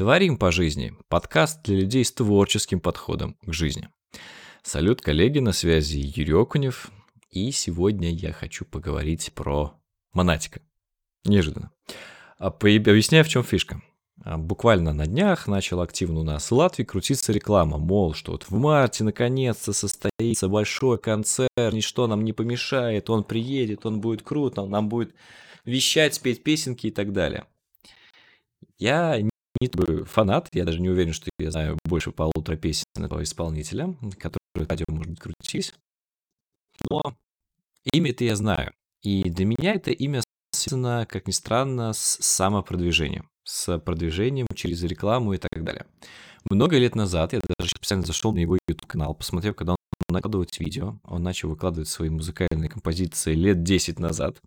Творим 0.00 0.38
по 0.38 0.50
жизни. 0.50 0.94
Подкаст 1.08 1.62
для 1.64 1.76
людей 1.76 2.06
с 2.06 2.10
творческим 2.10 2.80
подходом 2.80 3.36
к 3.44 3.52
жизни. 3.52 3.90
Салют, 4.62 5.02
коллеги, 5.02 5.40
на 5.40 5.52
связи 5.52 5.98
Юрий 5.98 6.32
Окунев. 6.32 6.90
И 7.30 7.50
сегодня 7.50 8.10
я 8.10 8.32
хочу 8.32 8.64
поговорить 8.64 9.30
про 9.34 9.74
Монатика. 10.14 10.62
Неожиданно. 11.26 11.70
А 12.38 12.46
объясняю, 12.46 13.26
в 13.26 13.28
чем 13.28 13.44
фишка. 13.44 13.82
А 14.24 14.38
буквально 14.38 14.94
на 14.94 15.06
днях 15.06 15.46
начал 15.46 15.82
активно 15.82 16.20
у 16.20 16.24
нас 16.24 16.50
в 16.50 16.54
Латвии 16.54 16.84
крутиться 16.84 17.34
реклама, 17.34 17.76
мол, 17.76 18.14
что 18.14 18.32
вот 18.32 18.44
в 18.44 18.52
марте 18.52 19.04
наконец-то 19.04 19.74
состоится 19.74 20.48
большой 20.48 20.96
концерт, 20.96 21.50
ничто 21.58 22.06
нам 22.06 22.24
не 22.24 22.32
помешает, 22.32 23.10
он 23.10 23.22
приедет, 23.22 23.84
он 23.84 24.00
будет 24.00 24.22
круто, 24.22 24.62
он 24.62 24.70
нам 24.70 24.88
будет 24.88 25.14
вещать, 25.66 26.14
спеть 26.14 26.42
песенки 26.42 26.86
и 26.86 26.90
так 26.90 27.12
далее. 27.12 27.44
Я 28.78 29.20
не 29.60 30.04
фанат, 30.04 30.48
я 30.52 30.64
даже 30.64 30.80
не 30.80 30.88
уверен, 30.88 31.12
что 31.12 31.28
я 31.38 31.50
знаю 31.50 31.78
больше 31.84 32.12
полутора 32.12 32.56
песен 32.56 32.84
этого 32.96 33.22
исполнителя, 33.22 33.94
которые 34.18 34.68
радио, 34.68 34.86
может 34.88 35.18
быть. 35.22 35.74
Но 36.90 37.02
имя 37.92 38.10
это 38.10 38.24
я 38.24 38.36
знаю. 38.36 38.72
И 39.02 39.30
для 39.30 39.46
меня 39.46 39.74
это 39.74 39.90
имя 39.90 40.22
связано, 40.52 41.06
как 41.08 41.26
ни 41.26 41.32
странно, 41.32 41.92
с 41.92 42.18
самопродвижением 42.20 43.30
с 43.50 43.78
продвижением 43.78 44.46
через 44.54 44.82
рекламу 44.82 45.32
и 45.32 45.38
так 45.38 45.64
далее. 45.64 45.86
Много 46.48 46.78
лет 46.78 46.94
назад 46.94 47.32
я 47.32 47.40
даже 47.58 47.70
специально 47.70 48.06
зашел 48.06 48.32
на 48.32 48.38
его 48.38 48.56
YouTube-канал, 48.68 49.14
посмотрев, 49.14 49.56
когда 49.56 49.72
он 49.72 49.76
накладывает 50.08 50.58
видео. 50.58 50.98
Он 51.04 51.22
начал 51.22 51.48
выкладывать 51.50 51.88
свои 51.88 52.08
музыкальные 52.08 52.70
композиции 52.70 53.34
лет 53.34 53.62
10 53.62 53.98
назад. 53.98 54.40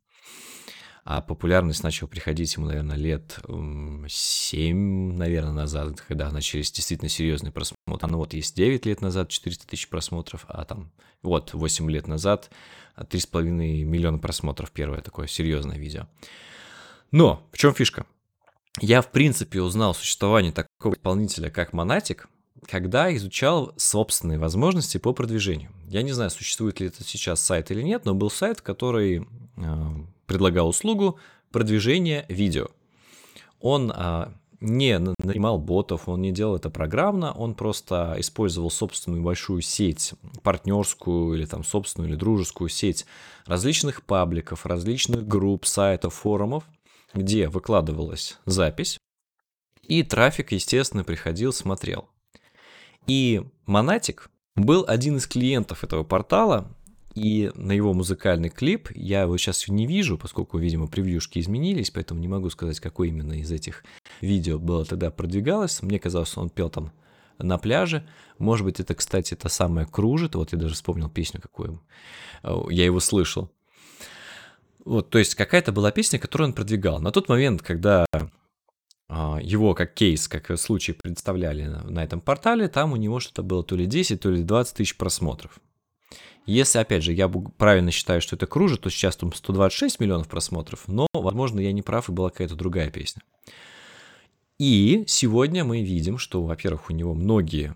А 1.05 1.21
популярность 1.21 1.83
начала 1.83 2.07
приходить 2.07 2.55
ему, 2.55 2.67
наверное, 2.67 2.95
лет 2.95 3.39
7, 4.07 5.13
наверное, 5.15 5.51
назад, 5.51 6.01
когда 6.01 6.31
начались 6.31 6.71
действительно 6.71 7.09
серьезные 7.09 7.51
просмотры. 7.51 8.09
Ну 8.09 8.17
вот 8.17 8.33
есть 8.33 8.55
9 8.55 8.85
лет 8.85 9.01
назад 9.01 9.29
400 9.29 9.67
тысяч 9.67 9.89
просмотров, 9.89 10.45
а 10.47 10.63
там 10.63 10.91
вот 11.21 11.53
8 11.53 11.91
лет 11.91 12.07
назад 12.07 12.49
3,5 12.97 13.43
миллиона 13.83 14.17
просмотров 14.17 14.71
первое 14.71 15.01
такое 15.01 15.27
серьезное 15.27 15.77
видео. 15.77 16.07
Но 17.11 17.47
в 17.51 17.57
чем 17.57 17.73
фишка? 17.73 18.05
я, 18.81 19.01
в 19.01 19.11
принципе, 19.11 19.61
узнал 19.61 19.93
существование 19.93 20.51
такого 20.51 20.95
исполнителя, 20.95 21.49
как 21.49 21.73
Монатик, 21.73 22.27
когда 22.67 23.13
изучал 23.15 23.73
собственные 23.77 24.39
возможности 24.39 24.97
по 24.97 25.13
продвижению. 25.13 25.71
Я 25.87 26.01
не 26.01 26.11
знаю, 26.11 26.31
существует 26.31 26.79
ли 26.79 26.87
это 26.87 27.03
сейчас 27.03 27.41
сайт 27.41 27.71
или 27.71 27.81
нет, 27.81 28.05
но 28.05 28.15
был 28.15 28.29
сайт, 28.29 28.61
который 28.61 29.27
э, 29.57 29.91
предлагал 30.25 30.69
услугу 30.69 31.19
продвижения 31.51 32.25
видео. 32.29 32.67
Он 33.59 33.91
э, 33.95 34.27
не 34.59 34.97
нанимал 34.99 35.59
ботов, 35.59 36.07
он 36.07 36.21
не 36.21 36.31
делал 36.31 36.55
это 36.55 36.69
программно, 36.69 37.33
он 37.33 37.53
просто 37.53 38.15
использовал 38.17 38.71
собственную 38.71 39.21
большую 39.21 39.61
сеть, 39.61 40.13
партнерскую 40.41 41.35
или 41.35 41.45
там 41.45 41.63
собственную 41.63 42.11
или 42.11 42.17
дружескую 42.17 42.69
сеть 42.69 43.05
различных 43.45 44.03
пабликов, 44.03 44.65
различных 44.65 45.27
групп, 45.27 45.65
сайтов, 45.65 46.13
форумов, 46.13 46.63
где 47.13 47.47
выкладывалась 47.47 48.39
запись, 48.45 48.97
и 49.83 50.01
трафик, 50.01 50.53
естественно, 50.53 51.03
приходил, 51.03 51.51
смотрел. 51.51 52.07
И 53.05 53.43
Монатик 53.65 54.31
был 54.55 54.85
один 54.87 55.17
из 55.17 55.27
клиентов 55.27 55.83
этого 55.83 56.03
портала, 56.03 56.71
и 57.15 57.51
на 57.55 57.71
его 57.71 57.93
музыкальный 57.93 58.49
клип, 58.49 58.89
я 58.95 59.21
его 59.21 59.37
сейчас 59.37 59.67
не 59.67 59.85
вижу, 59.85 60.17
поскольку, 60.17 60.57
видимо, 60.57 60.87
превьюшки 60.87 61.39
изменились, 61.39 61.91
поэтому 61.91 62.19
не 62.19 62.27
могу 62.27 62.49
сказать, 62.49 62.79
какой 62.79 63.09
именно 63.09 63.33
из 63.33 63.51
этих 63.51 63.83
видео 64.21 64.59
было 64.59 64.85
тогда 64.85 65.11
продвигалось. 65.11 65.81
Мне 65.81 65.99
казалось, 65.99 66.35
он 66.37 66.49
пел 66.49 66.69
там 66.69 66.91
на 67.37 67.57
пляже. 67.57 68.07
Может 68.39 68.65
быть, 68.65 68.79
это, 68.79 68.95
кстати, 68.95 69.35
та 69.35 69.49
самая 69.49 69.85
«Кружит». 69.85 70.35
Вот 70.35 70.53
я 70.53 70.57
даже 70.57 70.73
вспомнил 70.73 71.09
песню, 71.09 71.41
какую 71.41 71.81
я 72.69 72.85
его 72.85 72.99
слышал. 72.99 73.51
Вот, 74.85 75.09
то 75.09 75.19
есть 75.19 75.35
какая-то 75.35 75.71
была 75.71 75.91
песня, 75.91 76.19
которую 76.19 76.49
он 76.49 76.53
продвигал. 76.53 76.99
На 76.99 77.11
тот 77.11 77.29
момент, 77.29 77.61
когда 77.61 78.05
а, 79.07 79.39
его 79.41 79.73
как 79.75 79.93
кейс, 79.93 80.27
как 80.27 80.59
случай 80.59 80.91
представляли 80.91 81.65
на, 81.65 81.83
на 81.83 82.03
этом 82.03 82.19
портале, 82.19 82.67
там 82.67 82.91
у 82.91 82.97
него 82.97 83.19
что-то 83.19 83.43
было 83.43 83.63
то 83.63 83.75
ли 83.75 83.85
10, 83.85 84.19
то 84.19 84.29
ли 84.29 84.43
20 84.43 84.75
тысяч 84.75 84.97
просмотров. 84.97 85.59
Если, 86.45 86.77
опять 86.77 87.03
же, 87.03 87.13
я 87.13 87.29
правильно 87.29 87.91
считаю, 87.91 88.21
что 88.21 88.35
это 88.35 88.47
кружит, 88.47 88.81
то 88.81 88.89
сейчас 88.89 89.15
там 89.15 89.31
126 89.33 89.99
миллионов 89.99 90.27
просмотров, 90.27 90.87
но, 90.87 91.07
возможно, 91.13 91.59
я 91.59 91.71
не 91.71 91.81
прав, 91.81 92.09
и 92.09 92.11
была 92.11 92.29
какая-то 92.29 92.55
другая 92.55 92.91
песня. 92.91 93.21
И 94.59 95.03
сегодня 95.07 95.63
мы 95.63 95.81
видим, 95.81 96.17
что, 96.17 96.43
во-первых, 96.43 96.89
у 96.89 96.93
него 96.93 97.13
многие 97.13 97.75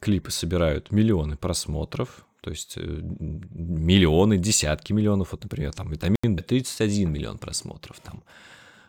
клипы 0.00 0.30
собирают 0.30 0.90
миллионы 0.90 1.36
просмотров, 1.36 2.26
то 2.40 2.50
есть 2.50 2.74
э, 2.76 2.80
миллионы, 2.80 4.38
десятки 4.38 4.92
миллионов, 4.92 5.32
вот, 5.32 5.42
например, 5.42 5.72
там 5.72 5.90
«Витамин 5.90 6.16
D» 6.22 6.42
31 6.42 7.10
миллион 7.10 7.38
просмотров, 7.38 8.00
там 8.00 8.22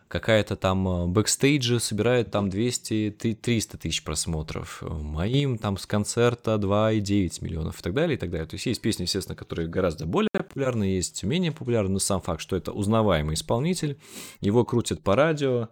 какая-то 0.08 0.56
там 0.56 0.88
э, 0.88 1.06
бэкстейджи 1.06 1.78
собирает 1.78 2.30
там 2.30 2.48
200-300 2.48 3.76
тысяч 3.76 4.02
просмотров, 4.02 4.82
моим 4.82 5.58
там 5.58 5.76
с 5.76 5.86
концерта 5.86 6.54
2,9 6.54 7.44
миллионов 7.44 7.78
и 7.78 7.82
так 7.82 7.94
далее, 7.94 8.16
и 8.16 8.18
так 8.18 8.30
далее. 8.30 8.46
То 8.46 8.54
есть 8.54 8.66
есть 8.66 8.80
песни, 8.80 9.02
естественно, 9.02 9.36
которые 9.36 9.68
гораздо 9.68 10.06
более 10.06 10.30
популярны, 10.32 10.84
есть 10.84 11.22
менее 11.22 11.52
популярны, 11.52 11.90
но 11.90 11.98
сам 11.98 12.20
факт, 12.20 12.40
что 12.40 12.56
это 12.56 12.72
узнаваемый 12.72 13.34
исполнитель, 13.34 13.98
его 14.40 14.64
крутят 14.64 15.02
по 15.02 15.14
радио, 15.14 15.68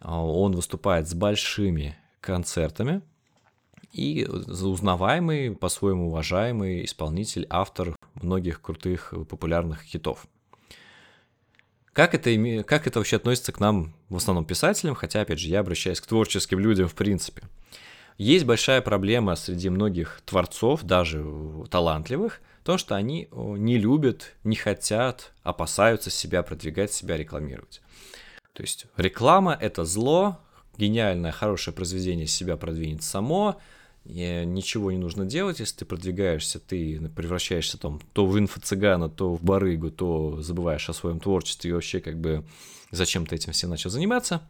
а, 0.00 0.24
он 0.24 0.52
выступает 0.52 1.08
с 1.08 1.14
большими 1.14 1.96
концертами, 2.20 3.02
и 3.92 4.24
узнаваемый, 4.24 5.56
по-своему 5.56 6.08
уважаемый 6.08 6.84
исполнитель, 6.84 7.46
автор 7.50 7.96
многих 8.14 8.62
крутых 8.62 9.12
популярных 9.28 9.82
хитов. 9.82 10.26
Как 12.00 12.14
это, 12.14 12.62
как 12.62 12.86
это 12.86 12.98
вообще 12.98 13.16
относится 13.16 13.52
к 13.52 13.60
нам, 13.60 13.92
в 14.08 14.16
основном 14.16 14.46
писателям, 14.46 14.94
хотя, 14.94 15.20
опять 15.20 15.38
же, 15.38 15.48
я 15.48 15.60
обращаюсь 15.60 16.00
к 16.00 16.06
творческим 16.06 16.58
людям 16.58 16.88
в 16.88 16.94
принципе. 16.94 17.42
Есть 18.16 18.46
большая 18.46 18.80
проблема 18.80 19.36
среди 19.36 19.68
многих 19.68 20.22
творцов, 20.24 20.82
даже 20.82 21.22
талантливых, 21.68 22.40
то, 22.64 22.78
что 22.78 22.94
они 22.94 23.28
не 23.34 23.76
любят, 23.76 24.32
не 24.44 24.56
хотят, 24.56 25.32
опасаются 25.42 26.08
себя 26.08 26.42
продвигать, 26.42 26.90
себя 26.90 27.18
рекламировать. 27.18 27.82
То 28.54 28.62
есть 28.62 28.86
реклама– 28.96 29.54
это 29.60 29.84
зло, 29.84 30.40
гениальное, 30.78 31.32
хорошее 31.32 31.74
произведение 31.74 32.26
себя 32.26 32.56
продвинет 32.56 33.02
само, 33.02 33.60
ничего 34.04 34.90
не 34.90 34.98
нужно 34.98 35.26
делать, 35.26 35.60
если 35.60 35.78
ты 35.78 35.84
продвигаешься, 35.84 36.58
ты 36.58 37.00
превращаешься 37.14 37.78
там 37.78 38.00
то 38.12 38.26
в 38.26 38.38
инфо-цыгана, 38.38 39.08
то 39.08 39.34
в 39.34 39.42
барыгу, 39.42 39.90
то 39.90 40.40
забываешь 40.42 40.88
о 40.88 40.94
своем 40.94 41.20
творчестве 41.20 41.70
и 41.70 41.74
вообще 41.74 42.00
как 42.00 42.18
бы 42.18 42.44
зачем 42.90 43.26
ты 43.26 43.36
этим 43.36 43.52
всем 43.52 43.70
начал 43.70 43.90
заниматься. 43.90 44.42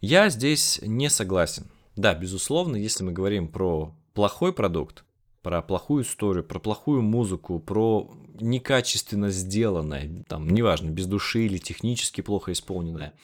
Я 0.00 0.28
здесь 0.28 0.80
не 0.82 1.10
согласен. 1.10 1.66
Да, 1.96 2.14
безусловно, 2.14 2.76
если 2.76 3.04
мы 3.04 3.12
говорим 3.12 3.48
про 3.48 3.94
плохой 4.12 4.52
продукт, 4.52 5.04
про 5.42 5.62
плохую 5.62 6.02
историю, 6.04 6.44
про 6.44 6.58
плохую 6.58 7.02
музыку, 7.02 7.58
про 7.58 8.10
некачественно 8.40 9.30
сделанное, 9.30 10.24
там, 10.28 10.48
неважно, 10.48 10.90
без 10.90 11.06
души 11.06 11.46
или 11.46 11.58
технически 11.58 12.20
плохо 12.20 12.52
исполненное, 12.52 13.14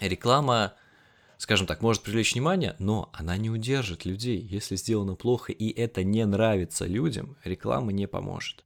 реклама 0.00 0.74
скажем 1.38 1.66
так, 1.66 1.82
может 1.82 2.02
привлечь 2.02 2.34
внимание, 2.34 2.76
но 2.78 3.10
она 3.12 3.36
не 3.36 3.50
удержит 3.50 4.04
людей. 4.04 4.40
Если 4.40 4.76
сделано 4.76 5.14
плохо 5.14 5.52
и 5.52 5.68
это 5.70 6.04
не 6.04 6.24
нравится 6.24 6.86
людям, 6.86 7.36
реклама 7.44 7.92
не 7.92 8.06
поможет. 8.06 8.64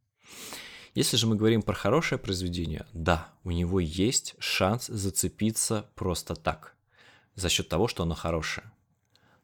Если 0.94 1.16
же 1.16 1.26
мы 1.26 1.36
говорим 1.36 1.62
про 1.62 1.74
хорошее 1.74 2.18
произведение, 2.18 2.86
да, 2.92 3.28
у 3.44 3.50
него 3.50 3.78
есть 3.78 4.34
шанс 4.38 4.86
зацепиться 4.86 5.88
просто 5.94 6.34
так, 6.34 6.74
за 7.34 7.48
счет 7.48 7.68
того, 7.68 7.88
что 7.88 8.02
оно 8.02 8.14
хорошее. 8.14 8.70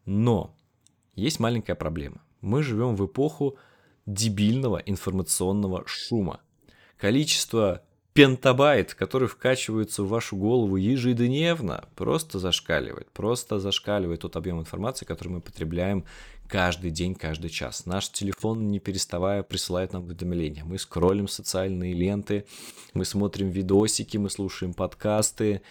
Но 0.05 0.57
есть 1.15 1.39
маленькая 1.39 1.77
проблема. 1.77 2.23
Мы 2.41 2.63
живем 2.63 2.97
в 2.97 3.07
эпоху 3.07 3.57
дебильного 4.07 4.79
информационного 4.79 5.87
шума. 5.87 6.41
Количество 6.97 7.83
пентабайт, 8.15 8.95
который 8.95 9.27
вкачивается 9.27 10.05
в 10.05 10.09
вашу 10.09 10.37
голову 10.37 10.77
ежедневно, 10.77 11.85
просто 11.97 12.39
зашкаливает. 12.39 13.11
Просто 13.11 13.59
зашкаливает 13.59 14.21
тот 14.21 14.37
объем 14.37 14.61
информации, 14.61 15.05
который 15.05 15.31
мы 15.31 15.41
потребляем 15.41 16.05
каждый 16.49 16.93
день, 16.93 17.17
каждый 17.17 17.51
час. 17.51 17.87
Наш 17.87 18.09
телефон, 18.11 18.71
не 18.71 18.79
переставая, 18.79 19.43
присылает 19.43 19.93
нам 19.93 20.05
уведомления. 20.05 20.65
Мы 20.65 20.79
скроллим 20.79 21.27
социальные 21.27 21.93
ленты, 21.93 22.47
мы 22.95 23.05
смотрим 23.05 23.51
видосики, 23.51 24.17
мы 24.17 24.31
слушаем 24.31 24.75
подкасты, 24.75 25.63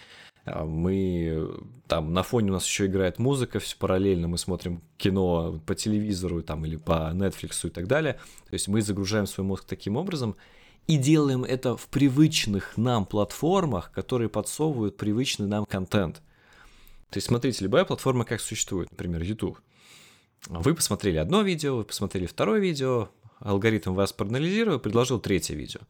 а, 0.44 0.66
мы 0.66 1.48
там 1.88 2.12
на 2.12 2.22
фоне 2.22 2.50
у 2.50 2.54
нас 2.54 2.66
еще 2.66 2.84
играет 2.84 3.18
музыка, 3.18 3.58
все 3.58 3.74
параллельно 3.78 4.28
мы 4.28 4.36
смотрим 4.36 4.82
кино 4.98 5.62
по 5.64 5.74
телевизору 5.74 6.42
там 6.42 6.66
или 6.66 6.76
по 6.76 7.10
Netflix 7.14 7.66
и 7.66 7.70
так 7.70 7.86
далее. 7.86 8.18
То 8.50 8.54
есть 8.54 8.68
мы 8.68 8.82
загружаем 8.82 9.26
свой 9.26 9.46
мозг 9.46 9.64
таким 9.66 9.96
образом, 9.96 10.36
и 10.86 10.96
делаем 10.96 11.44
это 11.44 11.76
в 11.76 11.88
привычных 11.88 12.76
нам 12.76 13.06
платформах, 13.06 13.90
которые 13.92 14.28
подсовывают 14.28 14.96
привычный 14.96 15.46
нам 15.46 15.64
контент. 15.64 16.16
То 17.10 17.18
есть, 17.18 17.28
смотрите, 17.28 17.64
любая 17.64 17.84
платформа 17.84 18.24
как 18.24 18.40
существует, 18.40 18.90
например, 18.90 19.22
YouTube. 19.22 19.58
Вы 20.48 20.74
посмотрели 20.74 21.16
одно 21.16 21.42
видео, 21.42 21.76
вы 21.76 21.84
посмотрели 21.84 22.26
второе 22.26 22.60
видео, 22.60 23.08
алгоритм 23.38 23.94
вас 23.94 24.12
проанализировал, 24.12 24.78
предложил 24.78 25.20
третье 25.20 25.54
видео. 25.54 25.80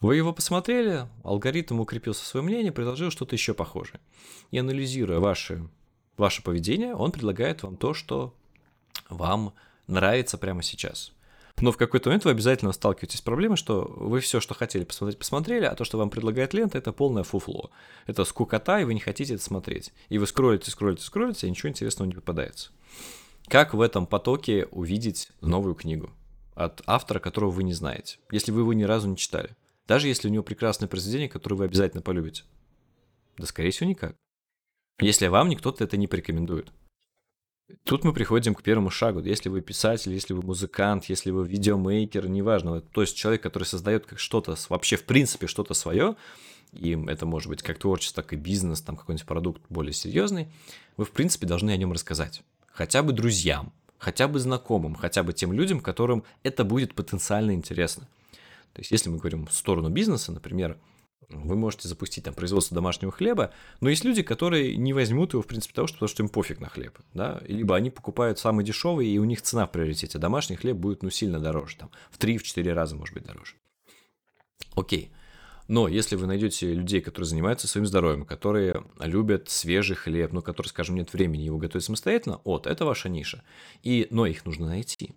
Вы 0.00 0.16
его 0.16 0.32
посмотрели, 0.32 1.06
алгоритм 1.22 1.80
укрепился 1.80 2.24
свое 2.24 2.44
мнение, 2.44 2.72
предложил 2.72 3.10
что-то 3.10 3.36
еще 3.36 3.54
похожее. 3.54 4.00
И 4.50 4.58
анализируя 4.58 5.20
ваше, 5.20 5.68
ваше 6.16 6.42
поведение, 6.42 6.94
он 6.94 7.12
предлагает 7.12 7.62
вам 7.62 7.76
то, 7.76 7.94
что 7.94 8.34
вам 9.08 9.54
нравится 9.86 10.36
прямо 10.38 10.62
сейчас. 10.62 11.12
Но 11.62 11.70
в 11.70 11.76
какой-то 11.76 12.08
момент 12.08 12.24
вы 12.24 12.32
обязательно 12.32 12.72
сталкиваетесь 12.72 13.20
с 13.20 13.22
проблемой, 13.22 13.56
что 13.56 13.82
вы 13.96 14.18
все, 14.18 14.40
что 14.40 14.52
хотели 14.52 14.82
посмотреть, 14.82 15.16
посмотрели, 15.16 15.64
а 15.64 15.76
то, 15.76 15.84
что 15.84 15.96
вам 15.96 16.10
предлагает 16.10 16.54
лента, 16.54 16.76
это 16.76 16.92
полное 16.92 17.22
фуфло. 17.22 17.70
Это 18.08 18.24
скукота, 18.24 18.80
и 18.80 18.84
вы 18.84 18.94
не 18.94 19.00
хотите 19.00 19.34
это 19.34 19.44
смотреть. 19.44 19.92
И 20.08 20.18
вы 20.18 20.26
скроллите, 20.26 20.72
скроллите, 20.72 21.04
скроллите, 21.04 21.46
и 21.46 21.50
ничего 21.50 21.68
интересного 21.68 22.08
не 22.08 22.14
попадается. 22.14 22.72
Как 23.46 23.74
в 23.74 23.80
этом 23.80 24.08
потоке 24.08 24.66
увидеть 24.72 25.30
новую 25.40 25.76
книгу 25.76 26.10
от 26.56 26.82
автора, 26.84 27.20
которого 27.20 27.50
вы 27.50 27.62
не 27.62 27.74
знаете, 27.74 28.18
если 28.32 28.50
вы 28.50 28.62
его 28.62 28.72
ни 28.72 28.82
разу 28.82 29.06
не 29.06 29.16
читали? 29.16 29.54
Даже 29.86 30.08
если 30.08 30.26
у 30.26 30.32
него 30.32 30.42
прекрасное 30.42 30.88
произведение, 30.88 31.28
которое 31.28 31.54
вы 31.54 31.66
обязательно 31.66 32.02
полюбите. 32.02 32.42
Да, 33.38 33.46
скорее 33.46 33.70
всего, 33.70 33.88
никак. 33.88 34.16
Если 34.98 35.28
вам 35.28 35.48
никто-то 35.48 35.84
это 35.84 35.96
не 35.96 36.08
порекомендует. 36.08 36.72
Тут 37.84 38.04
мы 38.04 38.12
приходим 38.12 38.54
к 38.54 38.62
первому 38.62 38.90
шагу. 38.90 39.20
Если 39.20 39.48
вы 39.48 39.60
писатель, 39.60 40.12
если 40.12 40.34
вы 40.34 40.42
музыкант, 40.42 41.06
если 41.06 41.30
вы 41.30 41.46
видеомейкер, 41.46 42.28
неважно, 42.28 42.80
то 42.80 43.00
есть 43.00 43.16
человек, 43.16 43.42
который 43.42 43.64
создает 43.64 44.06
как 44.06 44.18
что-то, 44.18 44.56
вообще 44.68 44.96
в 44.96 45.04
принципе 45.04 45.46
что-то 45.46 45.74
свое, 45.74 46.16
и 46.72 46.98
это 47.08 47.26
может 47.26 47.48
быть 47.48 47.62
как 47.62 47.78
творчество, 47.78 48.22
так 48.22 48.32
и 48.32 48.36
бизнес, 48.36 48.80
там 48.82 48.96
какой-нибудь 48.96 49.26
продукт 49.26 49.62
более 49.68 49.92
серьезный, 49.92 50.48
вы 50.96 51.04
в 51.04 51.10
принципе 51.10 51.46
должны 51.46 51.70
о 51.70 51.76
нем 51.76 51.92
рассказать. 51.92 52.42
Хотя 52.66 53.02
бы 53.02 53.12
друзьям, 53.12 53.72
хотя 53.98 54.28
бы 54.28 54.38
знакомым, 54.38 54.94
хотя 54.94 55.22
бы 55.22 55.32
тем 55.32 55.52
людям, 55.52 55.80
которым 55.80 56.24
это 56.42 56.64
будет 56.64 56.94
потенциально 56.94 57.52
интересно. 57.52 58.08
То 58.72 58.80
есть 58.80 58.90
если 58.90 59.10
мы 59.10 59.18
говорим 59.18 59.46
в 59.46 59.52
сторону 59.52 59.90
бизнеса, 59.90 60.32
например, 60.32 60.78
вы 61.40 61.56
можете 61.56 61.88
запустить 61.88 62.24
там 62.24 62.34
производство 62.34 62.74
домашнего 62.74 63.12
хлеба, 63.12 63.52
но 63.80 63.88
есть 63.88 64.04
люди, 64.04 64.22
которые 64.22 64.76
не 64.76 64.92
возьмут 64.92 65.32
его, 65.32 65.42
в 65.42 65.46
принципе, 65.46 65.74
того, 65.74 65.86
что, 65.86 65.96
потому 65.96 66.08
что 66.08 66.22
им 66.22 66.28
пофиг 66.28 66.60
на 66.60 66.68
хлеб, 66.68 66.98
да, 67.14 67.40
либо 67.46 67.76
они 67.76 67.90
покупают 67.90 68.38
самый 68.38 68.64
дешевый, 68.64 69.08
и 69.08 69.18
у 69.18 69.24
них 69.24 69.42
цена 69.42 69.66
в 69.66 69.72
приоритете, 69.72 70.18
домашний 70.18 70.56
хлеб 70.56 70.76
будет, 70.76 71.02
ну, 71.02 71.10
сильно 71.10 71.38
дороже, 71.38 71.76
там, 71.76 71.90
в 72.10 72.18
3-4 72.18 72.72
раза, 72.72 72.96
может 72.96 73.14
быть, 73.14 73.24
дороже. 73.24 73.54
Окей. 74.74 75.12
Но 75.68 75.88
если 75.88 76.16
вы 76.16 76.26
найдете 76.26 76.74
людей, 76.74 77.00
которые 77.00 77.28
занимаются 77.28 77.68
своим 77.68 77.86
здоровьем, 77.86 78.24
которые 78.24 78.84
любят 78.98 79.48
свежий 79.48 79.96
хлеб, 79.96 80.32
но 80.32 80.42
которые, 80.42 80.68
скажем, 80.68 80.96
нет 80.96 81.12
времени 81.12 81.42
его 81.42 81.56
готовить 81.56 81.84
самостоятельно, 81.84 82.40
вот, 82.44 82.66
это 82.66 82.84
ваша 82.84 83.08
ниша. 83.08 83.42
И, 83.82 84.06
но 84.10 84.26
их 84.26 84.44
нужно 84.44 84.66
найти. 84.66 85.14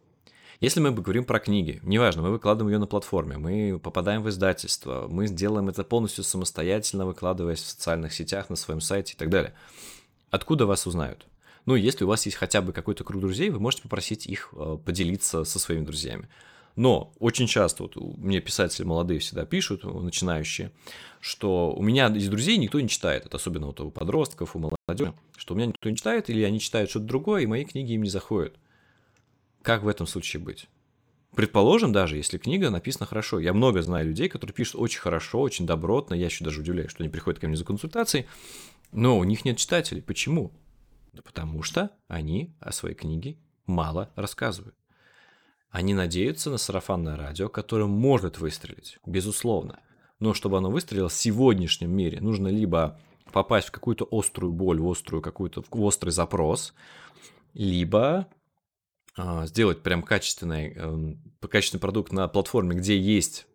Если 0.62 0.80
мы 0.80 0.92
говорим 0.92 1.26
про 1.26 1.40
книги, 1.40 1.82
неважно, 1.84 2.22
мы 2.22 2.32
выкладываем 2.32 2.76
ее 2.76 2.80
на 2.80 2.88
платформе, 2.88 3.38
мы 3.38 3.78
попадаем 3.78 4.24
в 4.24 4.30
издательство, 4.30 5.08
мы 5.10 5.28
сделаем 5.28 5.68
это 5.68 5.84
полностью 5.84 6.24
самостоятельно, 6.24 7.06
выкладываясь 7.06 7.62
в 7.62 7.68
социальных 7.68 8.14
сетях, 8.14 8.50
на 8.50 8.56
своем 8.56 8.80
сайте 8.80 9.14
и 9.14 9.18
так 9.18 9.30
далее. 9.30 9.54
Откуда 10.32 10.66
вас 10.66 10.88
узнают? 10.88 11.28
Ну, 11.66 11.76
если 11.76 12.06
у 12.06 12.08
вас 12.08 12.26
есть 12.26 12.38
хотя 12.38 12.62
бы 12.62 12.72
какой-то 12.72 13.04
круг 13.04 13.22
друзей, 13.22 13.50
вы 13.50 13.60
можете 13.60 13.84
попросить 13.84 14.28
их 14.28 14.54
э, 14.54 14.78
поделиться 14.86 15.44
со 15.44 15.60
своими 15.60 15.84
друзьями. 15.84 16.30
Но 16.76 17.14
очень 17.20 17.48
часто, 17.48 17.84
вот 17.84 17.96
мне 17.96 18.40
писатели 18.40 18.86
молодые 18.86 19.20
всегда 19.20 19.46
пишут, 19.46 19.84
начинающие, 19.84 20.72
что 21.22 21.74
у 21.74 21.82
меня 21.82 22.08
из 22.08 22.28
друзей 22.28 22.58
никто 22.58 22.80
не 22.80 22.90
читает, 22.90 23.26
это 23.26 23.38
особенно 23.38 23.68
вот 23.68 23.80
у 23.80 23.92
подростков, 23.92 24.56
у 24.56 24.60
молодежи, 24.60 25.14
что 25.38 25.54
у 25.54 25.58
меня 25.58 25.68
никто 25.68 25.90
не 25.90 25.96
читает, 25.96 26.30
или 26.30 26.44
они 26.44 26.60
читают 26.60 26.90
что-то 26.90 27.06
другое, 27.06 27.44
и 27.44 27.48
мои 27.48 27.64
книги 27.64 27.94
им 27.94 28.04
не 28.04 28.10
заходят. 28.10 28.58
Как 29.66 29.82
в 29.82 29.88
этом 29.88 30.06
случае 30.06 30.44
быть? 30.44 30.70
Предположим, 31.36 31.92
даже 31.92 32.18
если 32.18 32.38
книга 32.38 32.70
написана 32.70 33.08
хорошо. 33.08 33.40
Я 33.40 33.52
много 33.52 33.82
знаю 33.82 34.06
людей, 34.06 34.30
которые 34.30 34.54
пишут 34.54 34.76
очень 34.76 35.00
хорошо, 35.00 35.42
очень 35.42 35.66
добротно. 35.66 36.14
Я 36.14 36.26
еще 36.26 36.46
даже 36.46 36.62
удивляюсь, 36.62 36.92
что 36.92 37.02
они 37.02 37.10
приходят 37.10 37.40
ко 37.40 37.48
мне 37.48 37.58
за 37.58 37.66
консультацией, 37.66 38.28
но 38.92 39.18
у 39.18 39.24
них 39.24 39.44
нет 39.44 39.58
читателей. 39.58 40.04
Почему? 40.04 40.52
Да 41.14 41.24
потому 41.24 41.64
что 41.64 41.90
они 42.08 42.56
о 42.60 42.72
своей 42.72 42.94
книге 42.94 43.40
мало 43.66 44.12
рассказывают. 44.16 44.76
Они 45.72 45.96
надеются 45.96 46.52
на 46.52 46.58
сарафанное 46.58 47.18
радио, 47.18 47.50
которое 47.50 47.88
может 47.88 48.38
выстрелить, 48.38 49.00
безусловно. 49.04 49.80
Но 50.20 50.36
чтобы 50.36 50.60
оно 50.60 50.70
выстрелило 50.70 51.10
в 51.10 51.14
сегодняшнем 51.14 51.90
мире, 51.90 52.22
нужно 52.22 52.50
либо 52.50 53.00
попасть 53.34 53.70
в 53.70 53.72
какую-то 53.72 54.08
острую 54.12 54.54
боль, 54.54 54.80
в 54.80 54.88
острую 54.88 55.24
какую-то 55.24 55.64
в 55.64 55.82
острый 55.82 56.12
запрос, 56.12 56.76
либо 57.56 58.28
сделать 59.46 59.82
прям 59.82 60.04
качественный, 60.04 60.74
эм, 60.74 61.22
качественный 61.42 61.82
продукт 61.82 62.12
на 62.12 62.28
платформе, 62.28 62.76
где 62.76 62.98
есть 63.00 63.46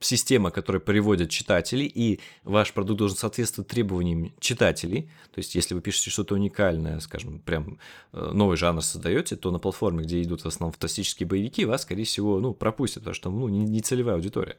система, 0.00 0.50
которая 0.50 0.80
приводит 0.80 1.30
читателей, 1.30 1.86
и 1.86 2.20
ваш 2.42 2.72
продукт 2.72 2.98
должен 2.98 3.16
соответствовать 3.16 3.68
требованиям 3.68 4.32
читателей. 4.40 5.10
То 5.32 5.38
есть, 5.38 5.54
если 5.54 5.74
вы 5.74 5.82
пишете 5.82 6.10
что-то 6.10 6.34
уникальное, 6.34 7.00
скажем, 7.00 7.38
прям 7.40 7.78
э, 8.12 8.30
новый 8.32 8.56
жанр 8.56 8.82
создаете, 8.82 9.36
то 9.36 9.50
на 9.50 9.58
платформе, 9.58 10.04
где 10.04 10.22
идут 10.22 10.42
в 10.42 10.46
основном 10.46 10.72
фантастические 10.72 11.26
боевики, 11.26 11.64
вас, 11.64 11.82
скорее 11.82 12.04
всего, 12.04 12.40
ну, 12.40 12.54
пропустят, 12.54 13.02
потому 13.02 13.14
что 13.14 13.30
ну, 13.30 13.48
не, 13.48 13.64
не 13.64 13.80
целевая 13.82 14.16
аудитория. 14.16 14.56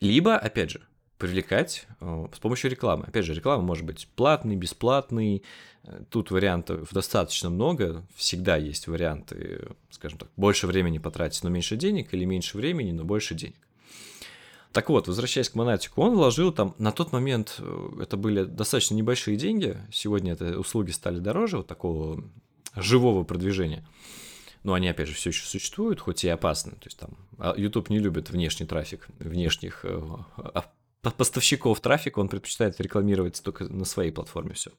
Либо, 0.00 0.36
опять 0.36 0.70
же, 0.70 0.80
привлекать 1.18 1.86
э, 2.00 2.26
с 2.32 2.38
помощью 2.38 2.70
рекламы. 2.70 3.04
Опять 3.06 3.24
же, 3.24 3.34
реклама 3.34 3.62
может 3.62 3.84
быть 3.84 4.08
платный, 4.14 4.56
бесплатный. 4.56 5.42
Э, 5.82 6.00
тут 6.10 6.30
вариантов 6.30 6.88
достаточно 6.92 7.50
много. 7.50 8.06
Всегда 8.14 8.56
есть 8.56 8.86
варианты, 8.86 9.68
скажем 9.90 10.18
так, 10.18 10.28
больше 10.36 10.66
времени 10.66 10.98
потратить, 10.98 11.42
но 11.42 11.50
меньше 11.50 11.76
денег, 11.76 12.14
или 12.14 12.24
меньше 12.24 12.56
времени, 12.56 12.92
но 12.92 13.04
больше 13.04 13.34
денег. 13.34 13.56
Так 14.72 14.90
вот, 14.90 15.08
возвращаясь 15.08 15.48
к 15.48 15.54
Монатику, 15.54 16.02
он 16.02 16.14
вложил 16.14 16.52
там, 16.52 16.74
на 16.78 16.92
тот 16.92 17.12
момент 17.12 17.56
э, 17.58 17.88
это 18.02 18.16
были 18.16 18.44
достаточно 18.44 18.94
небольшие 18.94 19.36
деньги, 19.36 19.76
сегодня 19.92 20.34
это 20.34 20.58
услуги 20.58 20.92
стали 20.92 21.18
дороже, 21.18 21.58
вот 21.58 21.66
такого 21.66 22.22
живого 22.76 23.24
продвижения. 23.24 23.84
Но 24.62 24.74
они, 24.74 24.88
опять 24.88 25.08
же, 25.08 25.14
все 25.14 25.30
еще 25.30 25.44
существуют, 25.44 26.00
хоть 26.00 26.24
и 26.24 26.28
опасны. 26.28 26.72
То 26.72 26.86
есть 26.86 26.98
там 26.98 27.10
а, 27.38 27.54
YouTube 27.56 27.90
не 27.90 27.98
любит 27.98 28.30
внешний 28.30 28.66
трафик, 28.66 29.08
внешних 29.18 29.84
а, 29.84 30.70
поставщиков 31.02 31.80
трафика, 31.80 32.18
он 32.18 32.28
предпочитает 32.28 32.80
рекламировать 32.80 33.42
только 33.42 33.64
на 33.64 33.84
своей 33.84 34.10
платформе 34.10 34.54
все. 34.54 34.72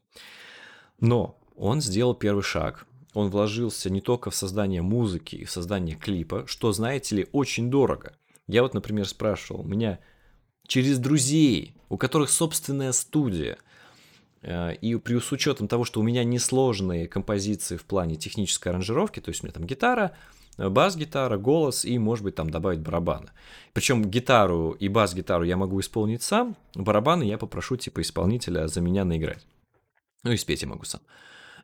Но 1.00 1.40
он 1.56 1.82
сделал 1.82 2.14
первый 2.14 2.44
шаг. 2.44 2.86
Он 3.14 3.30
вложился 3.30 3.90
не 3.90 4.02
только 4.02 4.30
в 4.30 4.36
создание 4.36 4.82
музыки 4.82 5.36
и 5.36 5.46
в 5.46 5.52
создание 5.52 5.96
клипа, 5.96 6.46
что, 6.48 6.72
знаете 6.72 7.16
ли, 7.16 7.28
очень 7.32 7.70
дорого. 7.72 8.16
Я 8.48 8.62
вот, 8.64 8.74
например, 8.74 9.08
спрашивал, 9.08 9.62
у 9.62 9.68
меня 9.68 10.00
через 10.68 11.00
друзей, 11.00 11.76
у 11.90 11.98
которых 11.98 12.30
собственная 12.30 12.92
студия, 12.92 13.58
э, 14.42 14.76
и 14.76 14.96
при 14.96 15.20
с 15.20 15.32
учетом 15.32 15.68
того, 15.68 15.86
что 15.86 16.00
у 16.00 16.04
меня 16.04 16.24
несложные 16.24 17.08
композиции 17.08 17.78
в 17.78 17.86
плане 17.86 18.16
технической 18.16 18.72
аранжировки, 18.72 19.20
то 19.20 19.30
есть 19.30 19.44
у 19.44 19.48
меня 19.48 19.54
там 19.54 19.66
гитара, 19.66 20.16
бас-гитара, 20.60 21.38
голос 21.38 21.86
и, 21.86 21.98
может 21.98 22.24
быть, 22.24 22.36
там 22.36 22.50
добавить 22.50 22.82
барабаны. 22.82 23.30
Причем 23.74 24.04
гитару 24.04 24.72
и 24.72 24.90
бас-гитару 24.90 25.44
я 25.46 25.56
могу 25.56 25.80
исполнить 25.80 26.22
сам, 26.22 26.58
барабаны 26.76 27.24
я 27.24 27.38
попрошу 27.38 27.78
типа 27.78 28.02
исполнителя 28.02 28.68
за 28.68 28.82
меня 28.82 29.06
наиграть. 29.06 29.46
Ну 30.24 30.32
и 30.32 30.38
спеть 30.38 30.62
я 30.62 30.68
могу 30.68 30.84
сам. 30.84 31.02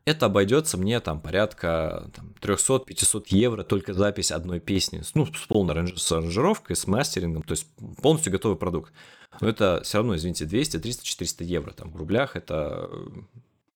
Это 0.06 0.28
обойдется 0.28 0.78
мне 0.78 1.00
там 1.00 1.20
порядка 1.20 2.10
там, 2.16 2.36
300-500 2.40 3.26
евро 3.30 3.64
только 3.64 3.94
запись 3.94 4.32
одной 4.32 4.60
песни, 4.60 5.02
ну, 5.16 5.26
с 5.26 5.48
полной 5.48 5.74
аранжировкой, 5.74 6.76
с 6.76 6.86
мастерингом, 6.86 7.42
то 7.42 7.54
есть 7.54 7.68
полностью 8.02 8.32
готовый 8.32 8.58
продукт. 8.58 8.94
Но 9.42 9.50
это 9.50 9.82
все 9.84 9.98
равно, 9.98 10.16
извините, 10.16 10.46
200, 10.46 10.78
300, 10.78 11.04
400 11.04 11.44
евро, 11.44 11.72
там 11.72 11.92
в 11.92 11.98
рублях 11.98 12.36
это 12.36 12.90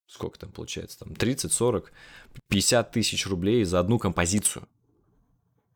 сколько 0.06 0.38
там 0.38 0.50
получается, 0.50 0.98
там 1.00 1.14
30, 1.14 1.52
40, 1.52 1.92
50 2.48 2.90
тысяч 2.90 3.26
рублей 3.26 3.64
за 3.64 3.78
одну 3.78 3.98
композицию 3.98 4.66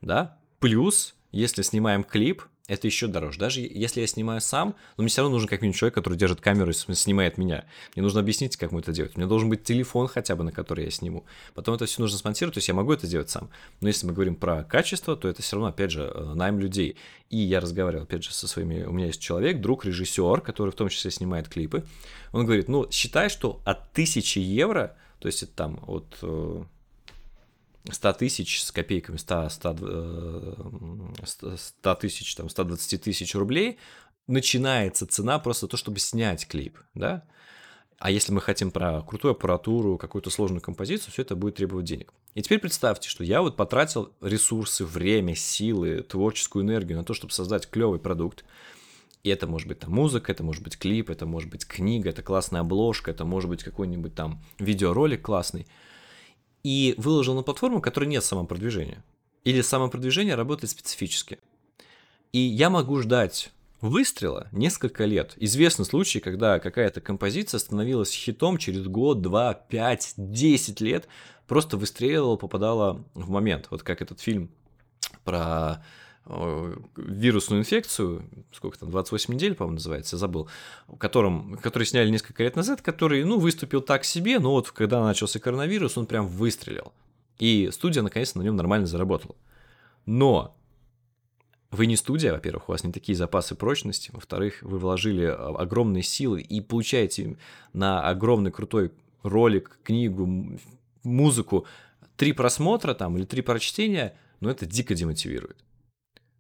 да, 0.04 0.38
плюс, 0.60 1.14
если 1.32 1.62
снимаем 1.62 2.04
клип, 2.04 2.42
это 2.66 2.86
еще 2.86 3.08
дороже. 3.08 3.38
Даже 3.38 3.60
если 3.60 4.00
я 4.00 4.06
снимаю 4.06 4.40
сам, 4.40 4.74
но 4.96 5.02
мне 5.02 5.10
все 5.10 5.20
равно 5.20 5.34
нужен 5.34 5.48
как 5.48 5.60
минимум 5.60 5.76
человек, 5.76 5.94
который 5.94 6.16
держит 6.16 6.40
камеру 6.40 6.70
и 6.70 6.94
снимает 6.94 7.36
меня. 7.36 7.66
Мне 7.94 8.02
нужно 8.02 8.20
объяснить, 8.20 8.56
как 8.56 8.72
мы 8.72 8.80
это 8.80 8.90
делать. 8.90 9.12
У 9.14 9.18
меня 9.18 9.28
должен 9.28 9.50
быть 9.50 9.64
телефон 9.64 10.08
хотя 10.08 10.34
бы, 10.34 10.44
на 10.44 10.52
который 10.52 10.86
я 10.86 10.90
сниму. 10.90 11.26
Потом 11.52 11.74
это 11.74 11.84
все 11.84 12.00
нужно 12.00 12.16
смонтировать, 12.16 12.54
то 12.54 12.58
есть 12.58 12.68
я 12.68 12.74
могу 12.74 12.92
это 12.92 13.06
делать 13.06 13.28
сам. 13.28 13.50
Но 13.80 13.88
если 13.88 14.06
мы 14.06 14.14
говорим 14.14 14.34
про 14.34 14.64
качество, 14.64 15.14
то 15.14 15.28
это 15.28 15.42
все 15.42 15.56
равно, 15.56 15.68
опять 15.68 15.90
же, 15.90 16.10
э, 16.14 16.34
найм 16.34 16.58
людей. 16.58 16.96
И 17.28 17.36
я 17.36 17.60
разговаривал, 17.60 18.04
опять 18.04 18.24
же, 18.24 18.32
со 18.32 18.48
своими... 18.48 18.84
У 18.84 18.92
меня 18.92 19.06
есть 19.06 19.20
человек, 19.20 19.60
друг, 19.60 19.84
режиссер, 19.84 20.40
который 20.40 20.70
в 20.70 20.76
том 20.76 20.88
числе 20.88 21.10
снимает 21.10 21.48
клипы. 21.48 21.84
Он 22.32 22.46
говорит, 22.46 22.68
ну, 22.68 22.90
считай, 22.90 23.28
что 23.28 23.60
от 23.66 23.92
тысячи 23.92 24.38
евро, 24.38 24.96
то 25.18 25.26
есть 25.26 25.42
это 25.42 25.52
там 25.52 25.84
от 25.86 26.16
э, 26.22 26.64
100 27.90 28.12
тысяч 28.14 28.62
с 28.62 28.72
копейками, 28.72 29.16
100, 29.16 29.48
100, 29.50 29.76
100 31.56 31.94
тысяч, 31.96 32.34
там, 32.34 32.48
120 32.48 33.02
тысяч 33.02 33.34
рублей, 33.34 33.78
начинается 34.26 35.06
цена 35.06 35.38
просто 35.38 35.68
то, 35.68 35.76
чтобы 35.76 35.98
снять 35.98 36.48
клип, 36.48 36.78
да, 36.94 37.24
А 37.98 38.10
если 38.10 38.32
мы 38.32 38.40
хотим 38.40 38.70
про 38.70 39.02
крутую 39.02 39.32
аппаратуру, 39.32 39.98
какую-то 39.98 40.30
сложную 40.30 40.60
композицию, 40.60 41.12
все 41.12 41.22
это 41.22 41.36
будет 41.36 41.56
требовать 41.56 41.86
денег. 41.86 42.12
И 42.34 42.42
теперь 42.42 42.58
представьте, 42.58 43.08
что 43.08 43.22
я 43.22 43.40
вот 43.40 43.56
потратил 43.56 44.12
ресурсы, 44.20 44.84
время, 44.84 45.34
силы, 45.34 46.02
творческую 46.02 46.64
энергию 46.64 46.98
на 46.98 47.04
то, 47.04 47.14
чтобы 47.14 47.32
создать 47.32 47.68
клевый 47.68 48.00
продукт. 48.00 48.44
И 49.22 49.30
это 49.30 49.46
может 49.46 49.68
быть 49.68 49.78
там 49.78 49.92
музыка, 49.92 50.32
это 50.32 50.42
может 50.42 50.62
быть 50.62 50.76
клип, 50.76 51.08
это 51.08 51.24
может 51.24 51.48
быть 51.48 51.66
книга, 51.66 52.10
это 52.10 52.22
классная 52.22 52.60
обложка, 52.60 53.10
это 53.10 53.24
может 53.24 53.48
быть 53.48 53.62
какой-нибудь 53.62 54.14
там 54.14 54.42
видеоролик 54.58 55.22
классный. 55.22 55.66
И 56.64 56.94
выложил 56.96 57.34
на 57.34 57.42
платформу, 57.42 57.80
которой 57.80 58.06
нет 58.06 58.24
самопродвижения. 58.24 59.04
Или 59.44 59.60
самопродвижение 59.60 60.34
работает 60.34 60.70
специфически. 60.70 61.38
И 62.32 62.38
я 62.38 62.70
могу 62.70 63.00
ждать 63.00 63.52
выстрела 63.80 64.48
несколько 64.50 65.04
лет. 65.04 65.34
Известны 65.36 65.84
случаи, 65.84 66.18
когда 66.18 66.58
какая-то 66.58 67.00
композиция 67.00 67.58
становилась 67.58 68.12
хитом 68.12 68.56
через 68.56 68.86
год, 68.86 69.20
два, 69.20 69.54
пять, 69.54 70.14
десять 70.16 70.80
лет, 70.80 71.06
просто 71.46 71.76
выстреливала, 71.76 72.36
попадала 72.36 73.04
в 73.12 73.28
момент. 73.28 73.68
Вот 73.70 73.82
как 73.82 74.00
этот 74.00 74.20
фильм 74.20 74.50
про 75.22 75.84
вирусную 76.26 77.60
инфекцию, 77.60 78.24
сколько 78.52 78.78
там, 78.78 78.90
28 78.90 79.34
недель, 79.34 79.54
по-моему, 79.54 79.74
называется, 79.74 80.16
я 80.16 80.20
забыл, 80.20 80.48
которым, 80.98 81.58
который 81.58 81.84
сняли 81.84 82.08
несколько 82.10 82.42
лет 82.42 82.56
назад, 82.56 82.80
который, 82.80 83.24
ну, 83.24 83.38
выступил 83.38 83.82
так 83.82 84.04
себе, 84.04 84.38
но 84.38 84.52
вот 84.52 84.70
когда 84.70 85.04
начался 85.04 85.38
коронавирус, 85.38 85.98
он 85.98 86.06
прям 86.06 86.26
выстрелил. 86.26 86.92
И 87.38 87.68
студия 87.72 88.02
наконец-то 88.02 88.38
на 88.38 88.42
нем 88.42 88.56
нормально 88.56 88.86
заработала. 88.86 89.34
Но 90.06 90.56
вы 91.70 91.86
не 91.86 91.96
студия, 91.96 92.32
во-первых, 92.32 92.68
у 92.68 92.72
вас 92.72 92.84
не 92.84 92.92
такие 92.92 93.16
запасы 93.16 93.54
прочности, 93.54 94.10
во-вторых, 94.12 94.62
вы 94.62 94.78
вложили 94.78 95.24
а, 95.24 95.54
огромные 95.58 96.02
силы 96.02 96.40
и 96.40 96.60
получаете 96.60 97.36
на 97.72 98.08
огромный 98.08 98.52
крутой 98.52 98.92
ролик, 99.22 99.78
книгу, 99.82 100.58
музыку 101.02 101.66
три 102.16 102.32
просмотра 102.32 102.94
там 102.94 103.16
или 103.16 103.24
три 103.24 103.42
прочтения, 103.42 104.16
но 104.40 104.50
это 104.50 104.66
дико 104.66 104.94
демотивирует. 104.94 105.56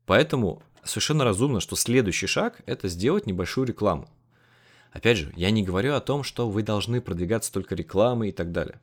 Поэтому 0.06 0.62
совершенно 0.82 1.24
разумно, 1.24 1.60
что 1.60 1.76
следующий 1.76 2.26
шаг– 2.26 2.60
это 2.66 2.88
сделать 2.88 3.26
небольшую 3.26 3.66
рекламу. 3.66 4.08
Опять 4.92 5.18
же, 5.18 5.32
я 5.36 5.50
не 5.50 5.64
говорю 5.64 5.94
о 5.94 6.00
том, 6.00 6.22
что 6.22 6.48
вы 6.48 6.62
должны 6.62 7.00
продвигаться 7.00 7.52
только 7.52 7.74
рекламой 7.74 8.28
и 8.28 8.32
так 8.32 8.52
далее. 8.52 8.80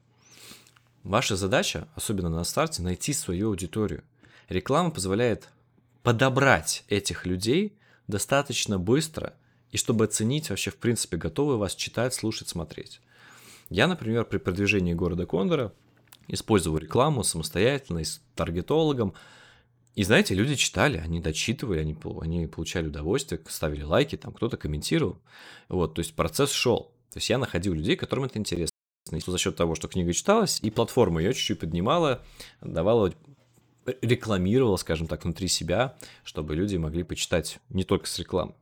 Ваша 1.04 1.36
задача, 1.36 1.88
особенно 1.96 2.30
на 2.30 2.44
старте, 2.44 2.82
найти 2.82 3.14
свою 3.14 3.50
аудиторию. 3.50 4.04
Реклама 4.50 4.92
позволяет 4.92 5.50
подобрать 6.04 6.84
этих 6.90 7.26
людей 7.26 7.78
достаточно 8.08 8.78
быстро, 8.78 9.34
и 9.72 9.78
чтобы 9.78 10.06
оценить 10.06 10.50
вообще, 10.50 10.70
в 10.70 10.76
принципе, 10.76 11.18
готовы 11.18 11.58
вас 11.58 11.76
читать, 11.76 12.14
слушать, 12.14 12.50
смотреть. 12.50 13.00
Я, 13.70 13.88
например, 13.88 14.26
при 14.26 14.38
продвижении 14.38 14.94
города 14.94 15.26
Кондора 15.26 15.72
использовал 16.28 16.78
рекламу 16.78 17.24
самостоятельно 17.24 18.00
и 18.00 18.04
с 18.04 18.22
таргетологом. 18.36 19.14
И 19.96 20.04
знаете, 20.04 20.34
люди 20.36 20.56
читали, 20.56 20.98
они 20.98 21.20
дочитывали, 21.20 21.80
они, 21.80 21.98
они 22.22 22.48
получали 22.48 22.88
удовольствие, 22.88 23.42
ставили 23.48 23.84
лайки, 23.84 24.16
там 24.16 24.32
кто-то 24.32 24.58
комментировал. 24.58 25.18
Вот, 25.68 25.96
то 25.96 26.00
есть 26.00 26.16
процесс 26.16 26.52
шел. 26.52 26.94
То 27.12 27.18
есть 27.18 27.30
я 27.30 27.38
находил 27.38 27.74
людей, 27.74 27.98
которым 27.98 28.26
это 28.26 28.40
интересно. 28.40 28.72
За 29.10 29.38
счет 29.38 29.56
того, 29.58 29.76
что 29.76 29.90
книга 29.90 30.14
читалась, 30.14 30.60
и 30.62 30.70
платформа 30.70 31.22
ее 31.22 31.34
чуть-чуть 31.34 31.60
поднимала, 31.60 32.24
давала 32.62 33.14
рекламировал, 34.02 34.78
скажем 34.78 35.08
так, 35.08 35.24
внутри 35.24 35.48
себя, 35.48 35.98
чтобы 36.24 36.56
люди 36.56 36.78
могли 36.78 37.04
почитать 37.04 37.60
не 37.70 37.84
только 37.84 38.08
с 38.08 38.18
рекламы. 38.20 38.54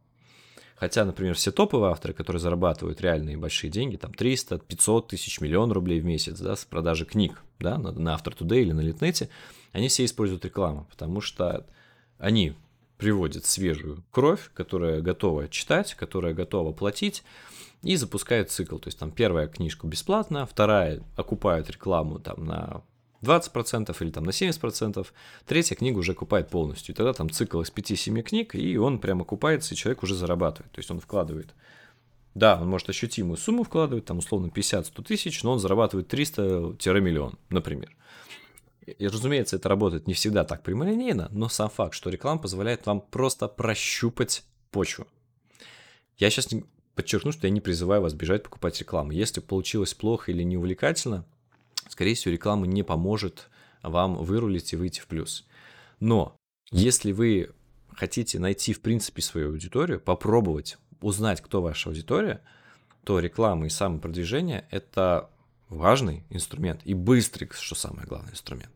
Хотя, 0.80 1.04
например, 1.04 1.36
все 1.36 1.52
топовые 1.52 1.92
авторы, 1.92 2.14
которые 2.14 2.40
зарабатывают 2.40 3.02
реальные 3.02 3.38
большие 3.38 3.70
деньги, 3.70 3.98
там 3.98 4.14
300, 4.14 4.60
500 4.60 5.10
тысяч, 5.10 5.42
миллион 5.42 5.74
рублей 5.74 6.00
в 6.00 6.06
месяц, 6.06 6.40
да, 6.40 6.56
с 6.56 6.64
продажи 6.64 7.06
книг, 7.06 7.44
да, 7.60 7.78
на, 7.78 7.92
на 7.92 8.14
Автор 8.14 8.34
Today 8.34 8.62
или 8.62 8.72
на 8.72 8.80
Литнете, 8.80 9.30
они 9.74 9.90
все 9.90 10.06
используют 10.06 10.46
рекламу, 10.46 10.88
потому 10.90 11.20
что 11.20 11.66
они 12.18 12.54
приводят 12.98 13.46
свежую 13.46 14.06
кровь, 14.12 14.52
которая 14.54 15.02
готова 15.02 15.50
читать, 15.50 15.96
которая 15.96 16.34
готова 16.34 16.72
платить, 16.72 17.24
и 17.82 17.98
запускают 17.98 18.50
цикл. 18.50 18.78
То 18.78 18.88
есть 18.88 19.00
там 19.00 19.12
первая 19.12 19.48
книжка 19.48 19.86
бесплатно, 19.86 20.46
вторая 20.46 21.02
окупают 21.18 21.70
рекламу 21.70 22.20
там 22.20 22.46
на 22.46 22.84
20% 23.22 23.96
или 24.00 24.12
там 24.12 24.24
на 24.24 24.30
70%, 24.30 25.06
третья 25.46 25.76
книга 25.76 25.98
уже 25.98 26.14
купает 26.14 26.50
полностью. 26.50 26.94
И 26.94 26.98
тогда 26.98 27.14
там 27.14 27.30
цикл 27.30 27.62
из 27.62 27.72
5-7 27.72 28.22
книг, 28.22 28.56
и 28.56 28.78
он 28.78 29.00
прямо 29.00 29.22
окупается, 29.22 29.74
и 29.74 29.78
человек 29.78 30.04
уже 30.04 30.16
зарабатывает. 30.16 30.72
То 30.72 30.80
есть 30.80 30.90
он 30.92 31.00
вкладывает. 31.00 31.54
Да, 32.36 32.60
он 32.62 32.70
может 32.70 32.90
ощутимую 32.90 33.38
сумму 33.38 33.64
вкладывать, 33.64 34.06
там 34.06 34.20
условно 34.20 34.48
50-100 34.48 35.04
тысяч, 35.04 35.44
но 35.44 35.54
он 35.54 35.60
зарабатывает 35.60 36.14
300-миллион, 36.14 37.38
например. 37.50 37.96
И, 38.86 39.08
разумеется, 39.08 39.58
это 39.58 39.70
работает 39.70 40.08
не 40.08 40.14
всегда 40.14 40.44
так 40.44 40.64
прямолинейно, 40.64 41.28
но 41.32 41.50
сам 41.50 41.70
факт, 41.70 41.94
что 41.94 42.10
реклама 42.10 42.42
позволяет 42.42 42.86
вам 42.86 43.02
просто 43.02 43.48
прощупать 43.48 44.44
почву. 44.72 45.06
Я 46.18 46.30
сейчас 46.30 46.50
подчеркну, 46.96 47.32
что 47.32 47.48
я 47.48 47.52
не 47.52 47.62
призываю 47.62 48.02
вас 48.02 48.14
бежать 48.14 48.44
покупать 48.44 48.80
рекламу. 48.80 49.12
Если 49.12 49.42
получилось 49.42 49.94
плохо 49.94 50.32
или 50.32 50.44
неувлекательно, 50.44 51.26
скорее 51.88 52.16
всего, 52.16 52.34
реклама 52.34 52.68
не 52.68 52.84
поможет 52.84 53.50
вам 53.82 54.16
вырулить 54.16 54.74
и 54.74 54.76
выйти 54.76 55.00
в 55.00 55.08
плюс. 55.08 55.46
Но 56.00 56.36
если 56.72 57.12
вы 57.12 57.52
хотите 57.96 58.40
найти, 58.40 58.74
в 58.74 58.82
принципе, 58.82 59.22
свою 59.22 59.50
аудиторию, 59.50 60.00
попробовать 60.00 60.78
узнать, 61.02 61.42
кто 61.42 61.62
ваша 61.62 61.90
аудитория, 61.90 62.42
то 63.04 63.20
реклама 63.20 63.66
и 63.66 63.70
самопродвижение– 63.70 64.66
это 64.72 65.30
важный 65.70 66.24
инструмент 66.30 66.82
и 66.84 66.94
быстрый, 66.94 67.50
что 67.52 67.76
самое 67.76 68.08
главное, 68.08 68.32
инструмент. 68.32 68.72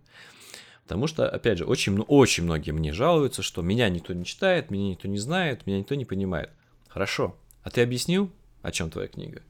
Потому 0.84 1.08
что, 1.08 1.30
опять 1.30 1.58
же, 1.58 1.66
очень, 1.66 2.00
очень 2.00 2.44
многие 2.44 2.72
мне 2.72 2.94
жалуются, 2.94 3.42
что 3.42 3.62
меня 3.62 3.90
никто 3.90 4.14
не 4.14 4.26
читает, 4.26 4.70
меня 4.70 4.90
никто 4.90 5.08
не 5.08 5.18
знает, 5.18 5.66
меня 5.66 5.80
никто 5.80 5.96
не 5.96 6.06
понимает. 6.06 6.50
Хорошо, 6.88 7.38
а 7.64 7.70
ты 7.70 7.82
объяснил, 7.82 8.32
о 8.62 8.72
чем 8.72 8.90
твоя 8.90 9.08
книга? 9.08 9.42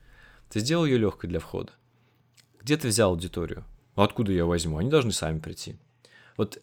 Ты 0.50 0.60
сделал 0.60 0.86
ее 0.86 0.98
легкой 0.98 1.28
для 1.28 1.40
входа. 1.40 1.72
Где 2.64 2.78
ты 2.78 2.88
взял 2.88 3.12
аудиторию? 3.12 3.66
Откуда 3.96 4.32
я 4.32 4.46
возьму? 4.46 4.78
Они 4.78 4.90
должны 4.90 5.12
сами 5.12 5.40
прийти. 5.40 5.76
Вот 6.38 6.62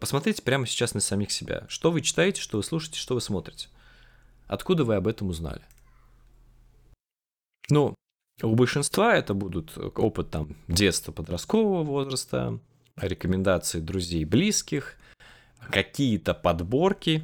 посмотрите 0.00 0.42
прямо 0.42 0.66
сейчас 0.66 0.94
на 0.94 1.00
самих 1.00 1.30
себя. 1.30 1.66
Что 1.68 1.90
вы 1.90 2.00
читаете, 2.00 2.40
что 2.40 2.56
вы 2.56 2.64
слушаете, 2.64 2.98
что 2.98 3.14
вы 3.14 3.20
смотрите? 3.20 3.68
Откуда 4.46 4.84
вы 4.84 4.96
об 4.96 5.06
этом 5.06 5.28
узнали? 5.28 5.62
Ну, 7.68 7.94
у 8.42 8.54
большинства 8.54 9.14
это 9.14 9.34
будут 9.34 9.76
опыт 9.76 10.30
там 10.30 10.56
детства, 10.66 11.12
подросткового 11.12 11.84
возраста, 11.84 12.58
рекомендации 12.96 13.80
друзей, 13.80 14.24
близких, 14.24 14.96
какие-то 15.70 16.34
подборки. 16.34 17.22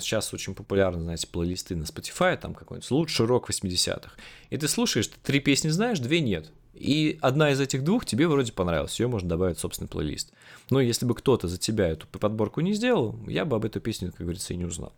Сейчас 0.00 0.32
очень 0.32 0.54
популярны, 0.54 1.02
знаете, 1.02 1.26
плейлисты 1.26 1.74
на 1.74 1.84
Spotify, 1.84 2.36
там 2.36 2.54
какой-нибудь 2.54 2.90
лучший 2.90 3.26
рок 3.26 3.50
80-х. 3.50 4.12
И 4.50 4.56
ты 4.56 4.68
слушаешь, 4.68 5.08
три 5.08 5.40
песни 5.40 5.70
знаешь, 5.70 5.98
две 5.98 6.20
нет. 6.20 6.52
И 6.72 7.18
одна 7.20 7.50
из 7.50 7.60
этих 7.60 7.84
двух 7.84 8.06
тебе 8.06 8.26
вроде 8.26 8.52
понравилась, 8.52 8.98
ее 8.98 9.06
можно 9.06 9.28
добавить 9.28 9.58
в 9.58 9.60
собственный 9.60 9.88
плейлист. 9.88 10.32
Но 10.70 10.80
если 10.80 11.04
бы 11.04 11.14
кто-то 11.14 11.48
за 11.48 11.58
тебя 11.58 11.88
эту 11.88 12.06
подборку 12.06 12.60
не 12.60 12.72
сделал, 12.72 13.18
я 13.26 13.44
бы 13.44 13.56
об 13.56 13.64
этой 13.64 13.80
песне, 13.80 14.08
как 14.08 14.20
говорится, 14.20 14.54
и 14.54 14.56
не 14.56 14.64
узнал. 14.64 14.92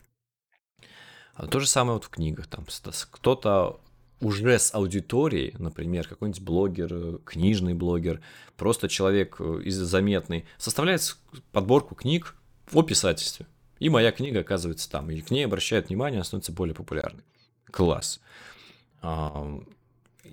А 1.34 1.46
то 1.46 1.58
же 1.58 1.66
самое 1.66 1.94
вот 1.94 2.04
в 2.04 2.10
книгах. 2.10 2.46
Там 2.46 2.64
кто-то 3.10 3.80
уже 4.20 4.58
с 4.58 4.72
аудиторией, 4.72 5.54
например, 5.58 6.06
какой-нибудь 6.06 6.42
блогер, 6.42 7.18
книжный 7.24 7.74
блогер, 7.74 8.20
просто 8.56 8.88
человек 8.88 9.36
э, 9.40 9.62
из 9.64 9.76
заметный, 9.76 10.46
составляет 10.58 11.16
подборку 11.50 11.96
книг 11.96 12.36
о 12.72 12.82
писательстве. 12.82 13.46
И 13.80 13.88
моя 13.88 14.12
книга 14.12 14.40
оказывается 14.40 14.88
там, 14.88 15.10
и 15.10 15.20
к 15.20 15.32
ней 15.32 15.44
обращают 15.44 15.88
внимание, 15.88 16.18
она 16.18 16.24
становится 16.24 16.52
более 16.52 16.74
популярной. 16.74 17.24
Класс 17.70 18.20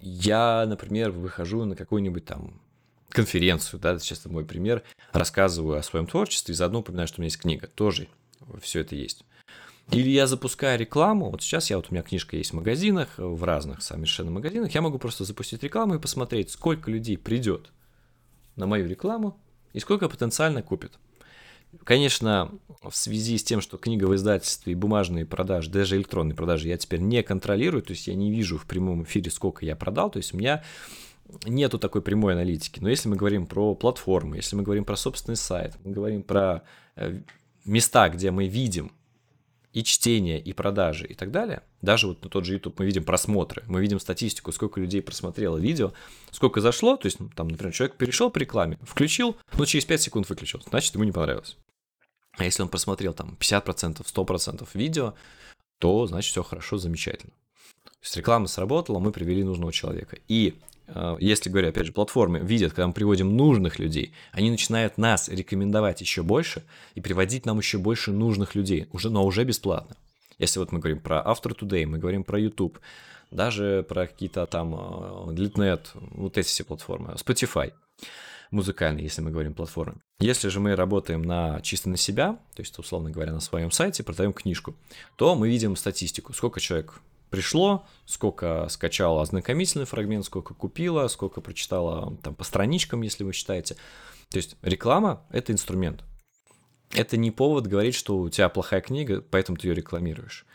я, 0.01 0.65
например, 0.67 1.11
выхожу 1.11 1.65
на 1.65 1.75
какую-нибудь 1.75 2.25
там 2.25 2.61
конференцию, 3.09 3.79
да, 3.79 3.99
сейчас 3.99 4.21
это 4.21 4.29
мой 4.29 4.45
пример, 4.45 4.83
рассказываю 5.11 5.77
о 5.77 5.83
своем 5.83 6.07
творчестве, 6.07 6.53
и 6.53 6.55
заодно 6.55 6.79
упоминаю, 6.79 7.07
что 7.07 7.19
у 7.19 7.21
меня 7.21 7.27
есть 7.27 7.39
книга, 7.39 7.67
тоже 7.67 8.07
все 8.61 8.81
это 8.81 8.95
есть. 8.95 9.25
Или 9.91 10.09
я 10.09 10.27
запускаю 10.27 10.79
рекламу, 10.79 11.29
вот 11.29 11.41
сейчас 11.41 11.69
я, 11.69 11.75
вот 11.75 11.87
у 11.89 11.93
меня 11.93 12.03
книжка 12.03 12.37
есть 12.37 12.51
в 12.51 12.55
магазинах, 12.55 13.09
в 13.17 13.43
разных 13.43 13.81
совершенно 13.81 14.31
магазинах, 14.31 14.73
я 14.73 14.81
могу 14.81 14.97
просто 14.97 15.25
запустить 15.25 15.61
рекламу 15.63 15.95
и 15.95 15.99
посмотреть, 15.99 16.51
сколько 16.51 16.89
людей 16.89 17.17
придет 17.17 17.71
на 18.55 18.67
мою 18.67 18.87
рекламу 18.87 19.37
и 19.73 19.79
сколько 19.79 20.07
потенциально 20.07 20.61
купит. 20.61 20.93
Конечно, 21.83 22.51
в 22.91 22.95
связи 22.95 23.37
с 23.37 23.43
тем, 23.43 23.61
что 23.61 23.77
книга 23.77 24.05
в 24.05 24.15
издательстве 24.15 24.73
и 24.73 24.75
бумажные 24.75 25.25
продажи, 25.25 25.71
даже 25.71 25.95
электронные 25.95 26.35
продажи 26.35 26.67
я 26.67 26.77
теперь 26.77 26.99
не 26.99 27.23
контролирую, 27.23 27.81
то 27.81 27.91
есть 27.91 28.07
я 28.07 28.13
не 28.13 28.31
вижу 28.31 28.57
в 28.57 28.65
прямом 28.65 29.03
эфире, 29.03 29.31
сколько 29.31 29.65
я 29.65 29.75
продал, 29.75 30.11
то 30.11 30.17
есть 30.17 30.33
у 30.33 30.37
меня 30.37 30.63
нету 31.45 31.79
такой 31.79 32.01
прямой 32.01 32.33
аналитики. 32.33 32.79
Но 32.79 32.89
если 32.89 33.07
мы 33.07 33.15
говорим 33.15 33.47
про 33.47 33.73
платформы, 33.73 34.35
если 34.35 34.55
мы 34.55 34.63
говорим 34.63 34.85
про 34.85 34.97
собственный 34.97 35.37
сайт, 35.37 35.77
мы 35.83 35.91
говорим 35.91 36.23
про 36.23 36.63
э, 36.95 37.21
места, 37.65 38.09
где 38.09 38.31
мы 38.31 38.47
видим 38.47 38.91
и 39.73 39.83
чтение, 39.83 40.39
и 40.39 40.51
продажи, 40.51 41.07
и 41.07 41.13
так 41.13 41.31
далее, 41.31 41.63
Даже 41.81 42.07
вот 42.07 42.21
на 42.23 42.29
тот 42.29 42.45
же 42.45 42.53
YouTube 42.53 42.77
мы 42.79 42.85
видим 42.85 43.05
просмотры, 43.05 43.63
мы 43.67 43.79
видим 43.79 43.99
статистику, 43.99 44.51
сколько 44.51 44.81
людей 44.81 45.01
просмотрело 45.01 45.57
видео, 45.57 45.93
сколько 46.31 46.59
зашло, 46.59 46.97
то 46.97 47.05
есть 47.05 47.21
ну, 47.21 47.29
там, 47.33 47.47
например, 47.47 47.73
человек 47.73 47.95
перешел 47.95 48.29
по 48.29 48.37
рекламе, 48.37 48.77
включил, 48.81 49.37
но 49.57 49.65
через 49.65 49.85
5 49.85 50.01
секунд 50.01 50.29
выключил, 50.29 50.61
значит, 50.67 50.93
ему 50.95 51.05
не 51.05 51.13
понравилось. 51.13 51.57
А 52.37 52.45
если 52.45 52.63
он 52.63 52.69
просмотрел 52.69 53.13
там 53.13 53.37
50%, 53.39 54.05
100% 54.05 54.67
видео, 54.73 55.13
то 55.79 56.05
значит 56.07 56.31
все 56.31 56.43
хорошо, 56.43 56.77
замечательно. 56.77 57.33
То 57.83 58.03
есть 58.03 58.17
реклама 58.17 58.47
сработала, 58.47 58.99
мы 58.99 59.11
привели 59.11 59.43
нужного 59.43 59.73
человека. 59.73 60.17
И 60.27 60.59
э, 60.87 61.17
если, 61.19 61.49
говоря, 61.49 61.69
опять 61.69 61.85
же, 61.85 61.91
платформы 61.91 62.39
видят, 62.39 62.71
когда 62.71 62.87
мы 62.87 62.93
приводим 62.93 63.35
нужных 63.35 63.79
людей, 63.79 64.13
они 64.31 64.49
начинают 64.49 64.97
нас 64.97 65.27
рекомендовать 65.27 66.01
еще 66.01 66.23
больше 66.23 66.63
и 66.95 67.01
приводить 67.01 67.45
нам 67.45 67.59
еще 67.59 67.77
больше 67.77 68.11
нужных 68.11 68.55
людей, 68.55 68.87
уже, 68.91 69.09
но 69.09 69.25
уже 69.25 69.43
бесплатно. 69.43 69.97
Если 70.39 70.59
вот 70.59 70.71
мы 70.71 70.79
говорим 70.79 70.99
про 70.99 71.21
After 71.21 71.55
Today, 71.55 71.85
мы 71.85 71.99
говорим 71.99 72.23
про 72.23 72.39
YouTube, 72.39 72.79
даже 73.29 73.85
про 73.87 74.07
какие-то 74.07 74.45
там 74.45 74.73
Litnet, 75.29 75.89
э, 75.93 75.99
вот 76.11 76.37
эти 76.37 76.47
все 76.47 76.63
платформы, 76.63 77.13
Spotify 77.13 77.73
музыкальные, 78.51 79.05
если 79.05 79.21
мы 79.21 79.31
говорим 79.31 79.53
платформы. 79.53 80.01
Если 80.19 80.49
же 80.49 80.59
мы 80.59 80.75
работаем 80.75 81.21
на, 81.21 81.61
чисто 81.61 81.89
на 81.89 81.97
себя, 81.97 82.33
то 82.53 82.61
есть, 82.61 82.77
условно 82.77 83.09
говоря, 83.09 83.31
на 83.31 83.39
своем 83.39 83.71
сайте, 83.71 84.03
продаем 84.03 84.33
книжку, 84.33 84.75
то 85.15 85.35
мы 85.35 85.49
видим 85.49 85.75
статистику, 85.75 86.33
сколько 86.33 86.59
человек 86.59 87.01
пришло, 87.29 87.85
сколько 88.05 88.67
скачало 88.69 89.21
ознакомительный 89.21 89.85
фрагмент, 89.85 90.25
сколько 90.25 90.53
купила, 90.53 91.07
сколько 91.07 91.39
прочитала 91.39 92.15
там 92.17 92.35
по 92.35 92.43
страничкам, 92.43 93.01
если 93.01 93.23
вы 93.23 93.31
считаете. 93.31 93.75
То 94.29 94.37
есть 94.37 94.57
реклама– 94.61 95.23
это 95.31 95.53
инструмент. 95.53 96.03
Это 96.93 97.15
не 97.15 97.31
повод 97.31 97.67
говорить, 97.67 97.95
что 97.95 98.17
у 98.17 98.29
тебя 98.29 98.49
плохая 98.49 98.81
книга, 98.81 99.21
поэтому 99.21 99.57
ты 99.57 99.69
ее 99.69 99.73
рекламируешь. 99.73 100.45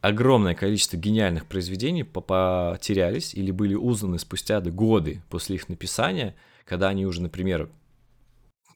Огромное 0.00 0.54
количество 0.54 0.96
гениальных 0.96 1.46
произведений 1.46 2.02
потерялись 2.02 3.34
или 3.34 3.52
были 3.52 3.74
узнаны 3.74 4.18
спустя 4.18 4.60
годы 4.60 5.22
после 5.30 5.56
их 5.56 5.68
написания– 5.68 6.34
когда 6.70 6.88
они 6.90 7.04
уже, 7.04 7.20
например, 7.20 7.68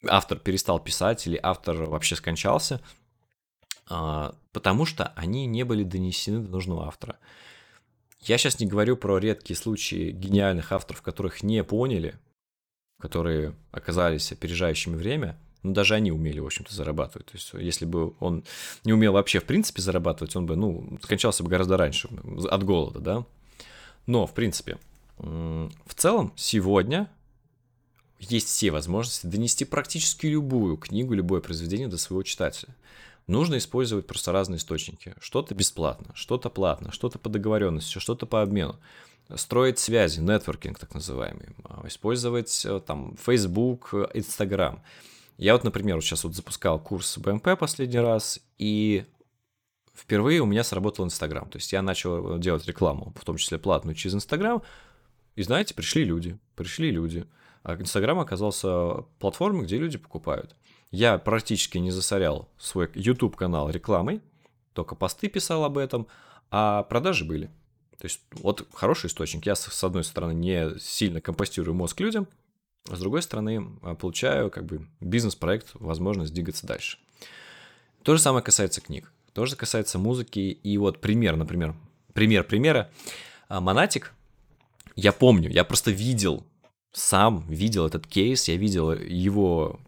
автор 0.04 0.36
перестал 0.40 0.80
писать 0.80 1.28
или 1.28 1.38
автор 1.40 1.84
вообще 1.84 2.16
скончался, 2.16 2.80
а, 3.88 4.34
потому 4.50 4.84
что 4.84 5.12
они 5.14 5.46
не 5.46 5.62
были 5.62 5.84
донесены 5.84 6.40
до 6.40 6.50
нужного 6.50 6.88
автора. 6.88 7.20
Я 8.22 8.36
сейчас 8.36 8.58
не 8.58 8.66
говорю 8.66 8.96
про 8.96 9.18
редкие 9.18 9.56
случаи 9.56 10.10
гениальных 10.10 10.72
авторов, 10.72 11.02
которых 11.02 11.44
не 11.44 11.62
поняли, 11.62 12.16
которые 13.00 13.54
оказались 13.70 14.32
опережающими 14.32 14.96
время, 14.96 15.38
но 15.62 15.72
даже 15.72 15.94
они 15.94 16.10
умели, 16.10 16.40
в 16.40 16.46
общем-то, 16.46 16.74
зарабатывать. 16.74 17.28
То 17.28 17.36
есть, 17.36 17.52
если 17.54 17.84
бы 17.84 18.14
он 18.18 18.42
не 18.82 18.92
умел 18.92 19.12
вообще, 19.12 19.38
в 19.38 19.44
принципе, 19.44 19.82
зарабатывать, 19.82 20.34
он 20.34 20.46
бы, 20.46 20.56
ну, 20.56 20.98
скончался 21.00 21.44
бы 21.44 21.48
гораздо 21.48 21.76
раньше 21.76 22.08
от 22.50 22.64
голода, 22.64 22.98
да. 22.98 23.24
Но, 24.08 24.26
в 24.26 24.34
принципе, 24.34 24.78
в 25.16 25.94
целом, 25.94 26.32
сегодня 26.34 27.08
есть 28.30 28.48
все 28.48 28.70
возможности 28.70 29.26
донести 29.26 29.64
практически 29.64 30.26
любую 30.26 30.76
книгу, 30.76 31.14
любое 31.14 31.40
произведение 31.40 31.88
до 31.88 31.98
своего 31.98 32.22
читателя. 32.22 32.74
Нужно 33.26 33.56
использовать 33.56 34.06
просто 34.06 34.32
разные 34.32 34.58
источники. 34.58 35.14
Что-то 35.18 35.54
бесплатно, 35.54 36.12
что-то 36.14 36.50
платно, 36.50 36.92
что-то 36.92 37.18
по 37.18 37.30
договоренности, 37.30 37.98
что-то 37.98 38.26
по 38.26 38.42
обмену. 38.42 38.78
Строить 39.34 39.78
связи, 39.78 40.20
нетворкинг 40.20 40.78
так 40.78 40.92
называемый. 40.92 41.48
А, 41.64 41.86
использовать 41.86 42.66
э, 42.66 42.80
там 42.86 43.16
Facebook, 43.16 43.94
Instagram. 44.12 44.82
Я 45.38 45.54
вот, 45.54 45.64
например, 45.64 46.00
сейчас 46.02 46.24
вот 46.24 46.34
запускал 46.34 46.78
курс 46.78 47.16
БМП 47.16 47.58
последний 47.58 47.98
раз, 47.98 48.40
и 48.58 49.06
впервые 49.94 50.40
у 50.40 50.46
меня 50.46 50.62
сработал 50.62 51.04
Инстаграм. 51.06 51.48
То 51.48 51.56
есть 51.56 51.72
я 51.72 51.80
начал 51.80 52.38
делать 52.38 52.66
рекламу, 52.66 53.14
в 53.16 53.24
том 53.24 53.38
числе 53.38 53.58
платную, 53.58 53.94
через 53.94 54.14
Инстаграм. 54.14 54.62
И 55.34 55.42
знаете, 55.42 55.74
пришли 55.74 56.04
люди, 56.04 56.38
пришли 56.54 56.90
люди. 56.90 57.26
Инстаграм 57.64 58.18
оказался 58.18 59.04
платформой, 59.18 59.64
где 59.64 59.78
люди 59.78 59.98
покупают. 59.98 60.54
Я 60.90 61.18
практически 61.18 61.78
не 61.78 61.90
засорял 61.90 62.48
свой 62.58 62.90
YouTube-канал 62.94 63.70
рекламой, 63.70 64.20
только 64.74 64.94
посты 64.94 65.28
писал 65.28 65.64
об 65.64 65.78
этом, 65.78 66.06
а 66.50 66.82
продажи 66.84 67.24
были. 67.24 67.46
То 67.98 68.06
есть 68.06 68.20
вот 68.32 68.68
хороший 68.74 69.06
источник. 69.06 69.46
Я, 69.46 69.54
с 69.54 69.84
одной 69.84 70.04
стороны, 70.04 70.34
не 70.34 70.78
сильно 70.78 71.20
компостирую 71.20 71.74
мозг 71.74 72.00
людям, 72.00 72.28
а 72.90 72.96
с 72.96 72.98
другой 73.00 73.22
стороны, 73.22 73.66
а, 73.82 73.94
получаю 73.94 74.50
как 74.50 74.66
бы 74.66 74.86
бизнес-проект, 75.00 75.70
возможность 75.74 76.34
двигаться 76.34 76.66
дальше. 76.66 76.98
То 78.02 78.14
же 78.14 78.20
самое 78.20 78.44
касается 78.44 78.82
книг. 78.82 79.10
То 79.32 79.46
же 79.46 79.56
касается 79.56 79.98
музыки. 79.98 80.38
И 80.38 80.76
вот 80.76 81.00
пример, 81.00 81.36
например, 81.36 81.74
пример 82.12 82.44
примера. 82.44 82.90
А, 83.48 83.60
Монатик, 83.60 84.12
я 84.96 85.12
помню, 85.12 85.50
я 85.50 85.64
просто 85.64 85.90
видел 85.90 86.44
сам 86.94 87.44
видел 87.48 87.86
этот 87.86 88.06
кейс, 88.06 88.48
я 88.48 88.56
видел 88.56 88.92
его 88.92 89.80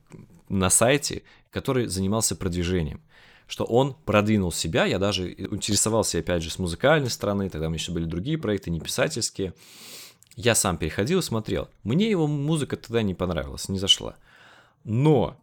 на 0.48 0.68
сайте, 0.68 1.22
который 1.50 1.86
занимался 1.86 2.36
продвижением 2.36 3.00
что 3.46 3.64
он 3.64 3.94
продвинул 4.04 4.50
себя, 4.50 4.84
я 4.84 4.98
даже 4.98 5.32
интересовался, 5.32 6.18
опять 6.18 6.42
же, 6.42 6.50
с 6.50 6.58
музыкальной 6.58 7.10
стороны, 7.10 7.48
тогда 7.48 7.68
у 7.68 7.70
меня 7.70 7.78
еще 7.78 7.92
были 7.92 8.04
другие 8.04 8.38
проекты, 8.38 8.70
не 8.70 8.80
писательские. 8.80 9.54
Я 10.34 10.54
сам 10.54 10.76
переходил 10.76 11.20
и 11.20 11.22
смотрел. 11.22 11.68
Мне 11.82 12.10
его 12.10 12.26
музыка 12.26 12.76
тогда 12.76 13.02
не 13.02 13.14
понравилась, 13.14 13.68
не 13.68 13.78
зашла. 13.78 14.16
Но 14.84 15.40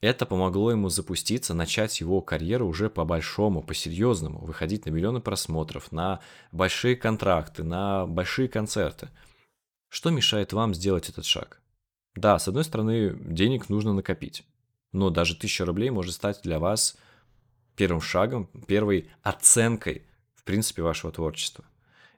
это 0.00 0.26
помогло 0.26 0.70
ему 0.70 0.88
запуститься, 0.88 1.54
начать 1.54 2.00
его 2.00 2.20
карьеру 2.20 2.68
уже 2.68 2.88
по-большому, 2.88 3.62
по-серьезному, 3.62 4.38
выходить 4.38 4.86
на 4.86 4.90
миллионы 4.90 5.20
просмотров, 5.20 5.90
на 5.90 6.20
большие 6.52 6.94
контракты, 6.94 7.64
на 7.64 8.06
большие 8.06 8.48
концерты– 8.48 9.08
что 9.88 10.10
мешает 10.10 10.52
вам 10.52 10.74
сделать 10.74 11.08
этот 11.08 11.24
шаг? 11.24 11.60
Да, 12.14 12.38
с 12.38 12.48
одной 12.48 12.64
стороны, 12.64 13.16
денег 13.20 13.68
нужно 13.68 13.92
накопить, 13.92 14.44
но 14.92 15.10
даже 15.10 15.34
1000 15.34 15.64
рублей 15.64 15.90
может 15.90 16.14
стать 16.14 16.40
для 16.42 16.58
вас 16.58 16.96
первым 17.76 18.00
шагом, 18.00 18.48
первой 18.66 19.08
оценкой, 19.22 20.02
в 20.34 20.42
принципе, 20.44 20.82
вашего 20.82 21.12
творчества. 21.12 21.64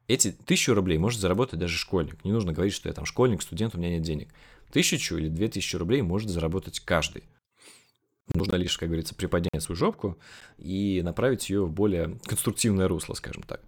Эти 0.09 0.29
1000 0.29 0.75
рублей 0.75 0.99
может 0.99 1.21
заработать 1.21 1.61
даже 1.61 1.77
школьник. 1.77 2.25
Не 2.25 2.33
нужно 2.33 2.53
говорить, 2.53 2.75
что 2.75 2.89
я 2.89 2.95
там 2.95 3.05
школьник, 3.05 3.43
студент, 3.43 3.75
у 3.75 3.79
меня 3.79 3.91
нет 3.91 4.03
денег. 4.03 4.33
Тысячу 4.73 5.17
или 5.17 5.29
две 5.29 5.49
тысячи 5.49 5.77
рублей 5.77 6.03
может 6.03 6.31
заработать 6.31 6.81
каждый. 6.81 7.25
Нужно 8.35 8.57
лишь, 8.57 8.79
как 8.79 8.89
говорится, 8.89 9.15
приподнять 9.15 9.63
свою 9.63 9.77
жопку 9.77 10.19
и 10.57 11.01
направить 11.05 11.51
ее 11.51 11.65
в 11.65 11.73
более 11.73 12.19
конструктивное 12.25 12.89
русло, 12.89 13.15
скажем 13.15 13.43
так. 13.43 13.61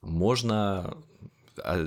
Можно 0.00 0.98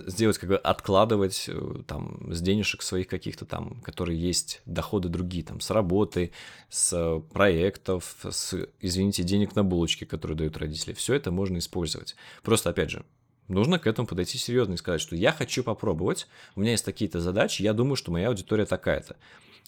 сделать, 0.07 0.37
как 0.37 0.49
бы 0.49 0.57
откладывать 0.57 1.45
э, 1.47 1.83
там 1.87 2.33
с 2.33 2.41
денежек 2.41 2.81
своих 2.81 3.07
каких-то 3.07 3.45
там, 3.45 3.81
которые 3.81 4.19
есть 4.19 4.61
доходы 4.65 5.09
другие, 5.09 5.43
там, 5.43 5.59
с 5.59 5.69
работы, 5.71 6.31
с 6.69 7.21
проектов, 7.33 8.15
с, 8.29 8.67
извините, 8.79 9.23
денег 9.23 9.55
на 9.55 9.63
булочки, 9.63 10.05
которые 10.05 10.37
дают 10.37 10.57
родители. 10.57 10.93
Все 10.93 11.13
это 11.15 11.31
можно 11.31 11.57
использовать. 11.57 12.15
Просто, 12.43 12.69
опять 12.69 12.89
же, 12.89 13.05
нужно 13.47 13.79
к 13.79 13.87
этому 13.87 14.07
подойти 14.07 14.37
серьезно 14.37 14.73
и 14.73 14.77
сказать, 14.77 15.01
что 15.01 15.15
я 15.15 15.31
хочу 15.31 15.63
попробовать, 15.63 16.27
у 16.55 16.61
меня 16.61 16.71
есть 16.71 16.85
такие-то 16.85 17.19
задачи, 17.19 17.61
я 17.61 17.73
думаю, 17.73 17.95
что 17.95 18.11
моя 18.11 18.29
аудитория 18.29 18.65
такая-то. 18.65 19.17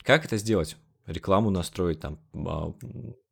Как 0.03 0.25
это 0.25 0.37
сделать? 0.37 0.77
Рекламу 1.05 1.49
настроить, 1.49 1.99
там, 2.01 2.19
а, 2.33 2.73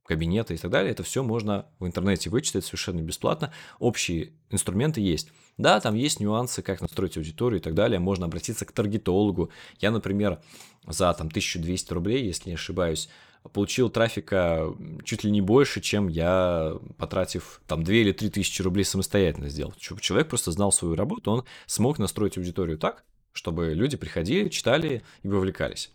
кабинеты 0.06 0.54
и 0.54 0.58
так 0.58 0.72
далее, 0.72 0.92
это 0.92 1.04
все 1.04 1.24
можно 1.24 1.66
в 1.80 1.86
интернете 1.86 2.30
вычитать 2.30 2.66
совершенно 2.66 3.02
бесплатно. 3.02 3.52
Общие 3.80 4.34
инструменты 4.50 5.02
есть. 5.02 5.32
Да, 5.58 5.80
там 5.80 5.96
есть 5.96 6.20
нюансы, 6.20 6.62
как 6.62 6.82
настроить 6.82 7.18
аудиторию 7.18 7.60
и 7.60 7.64
так 7.64 7.74
далее. 7.74 8.00
Можно 8.00 8.26
обратиться 8.26 8.66
к 8.66 8.72
таргетологу. 8.72 9.50
Я, 9.80 9.92
например, 9.92 10.42
за 10.86 11.14
там 11.14 11.28
1200 11.28 11.94
рублей, 11.94 12.26
если 12.26 12.50
не 12.50 12.56
ошибаюсь, 12.56 13.10
получил 13.54 13.90
трафика 13.90 14.74
чуть 15.04 15.24
ли 15.24 15.32
не 15.32 15.42
больше, 15.42 15.80
чем 15.80 16.08
я, 16.08 16.74
потратив 16.98 17.62
там 17.68 17.84
2 17.84 17.94
или 17.94 18.12
3 18.12 18.30
тысячи 18.32 18.62
рублей 18.62 18.84
самостоятельно 18.84 19.50
сделал. 19.50 19.74
Человек 19.76 20.28
просто 20.30 20.52
знал 20.52 20.72
свою 20.72 20.96
работу, 20.96 21.32
он 21.32 21.46
смог 21.68 22.00
настроить 22.00 22.38
аудиторию 22.38 22.78
так, 22.78 23.04
чтобы 23.32 23.74
люди 23.74 23.98
приходили, 23.98 24.50
читали 24.50 25.04
и 25.24 25.28
вовлекались. 25.28 25.92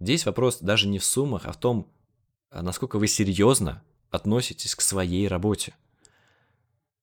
Здесь 0.00 0.26
вопрос 0.26 0.58
даже 0.58 0.88
не 0.88 0.98
в 0.98 1.04
суммах, 1.04 1.42
а 1.46 1.52
в 1.52 1.58
том, 1.58 1.86
а 2.50 2.62
насколько 2.62 2.98
вы 2.98 3.06
серьезно 3.06 3.82
относитесь 4.10 4.74
к 4.74 4.80
своей 4.80 5.28
работе. 5.28 5.74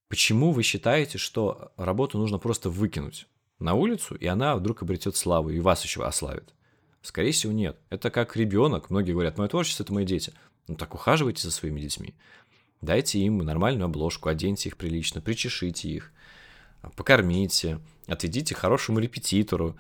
Почему 0.10 0.52
вы 0.52 0.64
считаете, 0.64 1.20
что 1.20 1.72
работу 1.78 2.18
нужно 2.18 2.40
просто 2.40 2.70
выкинуть 2.70 3.28
на 3.60 3.76
улицу, 3.76 4.16
и 4.16 4.26
она 4.26 4.56
вдруг 4.56 4.82
обретет 4.82 5.16
славу, 5.16 5.52
и 5.52 5.60
вас 5.60 5.84
еще 5.84 6.04
ославит? 6.04 6.54
Скорее 7.04 7.32
всего, 7.32 7.54
нет. 7.54 7.78
Это 7.90 8.10
как 8.10 8.36
ребенок. 8.36 8.90
Многие 8.90 9.14
говорят, 9.14 9.38
мое 9.38 9.48
творчество– 9.48 9.84
это 9.86 9.94
мои 9.94 10.06
дети. 10.06 10.34
Ну 10.68 10.76
так 10.76 10.96
ухаживайте 10.96 11.44
за 11.44 11.52
своими 11.52 11.80
детьми. 11.80 12.16
Дайте 12.82 13.20
им 13.20 13.38
нормальную 13.38 13.86
обложку, 13.86 14.30
оденьте 14.30 14.70
их 14.70 14.78
прилично, 14.78 15.22
причешите 15.22 15.90
их, 15.90 16.12
покормите, 16.96 17.80
отведите 18.08 18.56
хорошему 18.56 19.00
репетитору, 19.00 19.78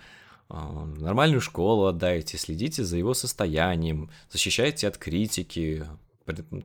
а, 0.49 0.85
нормальную 0.85 1.41
школу 1.41 1.85
отдайте, 1.85 2.37
следите 2.37 2.83
за 2.83 2.97
его 2.97 3.13
состоянием, 3.13 4.09
защищайте 4.29 4.87
от 4.87 4.97
критики, 4.97 5.85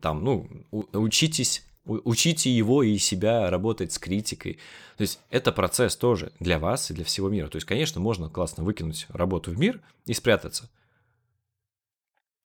там, 0.00 0.24
ну, 0.24 0.48
учитесь 0.92 1.64
Учите 1.84 2.50
его 2.50 2.82
и 2.82 2.96
себя 2.96 3.50
работать 3.50 3.92
с 3.92 3.98
критикой. 3.98 4.58
То 4.96 5.02
есть 5.02 5.20
это 5.28 5.52
процесс 5.52 5.96
тоже 5.96 6.32
для 6.40 6.58
вас 6.58 6.90
и 6.90 6.94
для 6.94 7.04
всего 7.04 7.28
мира. 7.28 7.48
То 7.48 7.56
есть, 7.56 7.66
конечно, 7.66 8.00
можно 8.00 8.30
классно 8.30 8.64
выкинуть 8.64 9.06
работу 9.10 9.50
в 9.50 9.58
мир 9.58 9.82
и 10.06 10.14
спрятаться. 10.14 10.70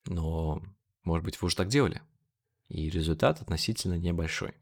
Но, 0.06 0.62
может 1.04 1.24
быть, 1.24 1.42
вы 1.42 1.46
уже 1.46 1.56
так 1.56 1.70
делали. 1.70 2.02
И 2.68 2.90
результат 2.90 3.42
относительно 3.42 3.98
небольшой. 3.98 4.54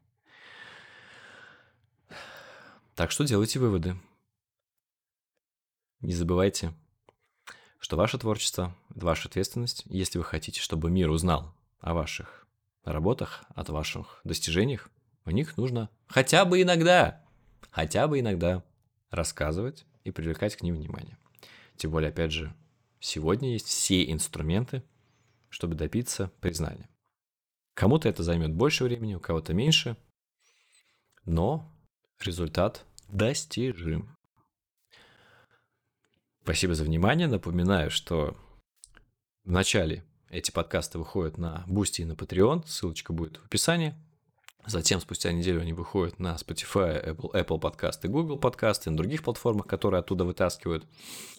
Так 2.94 3.10
что 3.10 3.24
делайте 3.24 3.58
выводы. 3.58 3.96
Не 6.00 6.14
забывайте, 6.14 6.72
что 7.80 7.96
ваше 7.96 8.18
творчество– 8.18 8.76
ваша 8.90 9.28
ответственность. 9.28 9.82
Если 9.86 10.18
вы 10.18 10.24
хотите, 10.24 10.60
чтобы 10.60 10.90
мир 10.90 11.10
узнал 11.10 11.52
о 11.80 11.94
ваших 11.94 12.47
работах, 12.92 13.44
о 13.54 13.64
ваших 13.70 14.20
достижениях, 14.24 14.90
у 15.24 15.30
них 15.30 15.56
нужно 15.56 15.90
хотя 16.06 16.44
бы 16.44 16.62
иногда, 16.62 17.24
хотя 17.70 18.08
бы 18.08 18.20
иногда 18.20 18.64
рассказывать 19.10 19.84
и 20.04 20.10
привлекать 20.10 20.56
к 20.56 20.62
ним 20.62 20.76
внимание. 20.76 21.18
Тем 21.76 21.90
более, 21.90 22.10
опять 22.10 22.32
же, 22.32 22.54
сегодня 23.00 23.52
есть 23.52 23.66
все 23.66 24.10
инструменты, 24.10 24.82
чтобы 25.48 25.74
добиться 25.74 26.32
признания. 26.40 26.88
Кому-то 27.74 28.08
это 28.08 28.22
займет 28.22 28.52
больше 28.52 28.84
времени, 28.84 29.14
у 29.14 29.20
кого-то 29.20 29.54
меньше, 29.54 29.96
но 31.24 31.70
результат 32.20 32.84
достижим. 33.08 34.16
Спасибо 36.42 36.74
за 36.74 36.84
внимание. 36.84 37.28
Напоминаю, 37.28 37.90
что 37.90 38.36
в 39.44 39.50
начале 39.50 40.04
эти 40.30 40.50
подкасты 40.50 40.98
выходят 40.98 41.38
на 41.38 41.64
Boosty 41.66 42.02
и 42.02 42.04
на 42.04 42.12
Patreon. 42.12 42.66
Ссылочка 42.66 43.12
будет 43.12 43.38
в 43.38 43.46
описании. 43.46 43.94
Затем, 44.66 45.00
спустя 45.00 45.32
неделю, 45.32 45.62
они 45.62 45.72
выходят 45.72 46.18
на 46.18 46.34
Spotify, 46.34 47.14
Apple, 47.14 47.32
Apple 47.32 47.58
подкасты, 47.58 48.08
Google 48.08 48.38
подкасты, 48.38 48.90
на 48.90 48.96
других 48.96 49.22
платформах, 49.22 49.66
которые 49.66 50.00
оттуда 50.00 50.24
вытаскивают 50.24 50.84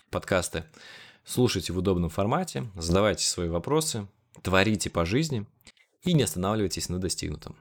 подкасты. 0.10 0.64
Слушайте 1.26 1.74
в 1.74 1.78
удобном 1.78 2.10
формате, 2.10 2.72
задавайте 2.76 3.26
свои 3.26 3.50
вопросы, 3.50 4.08
творите 4.42 4.90
по 4.90 5.06
жизни 5.06 5.46
и 6.02 6.14
не 6.14 6.24
останавливайтесь 6.24 6.90
на 6.90 6.98
достигнутом. 6.98 7.56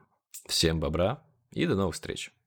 Всем 0.47 0.81
бобра 0.81 1.23
и 1.51 1.67
до 1.67 1.75
новых 1.75 1.95
встреч! 1.95 2.38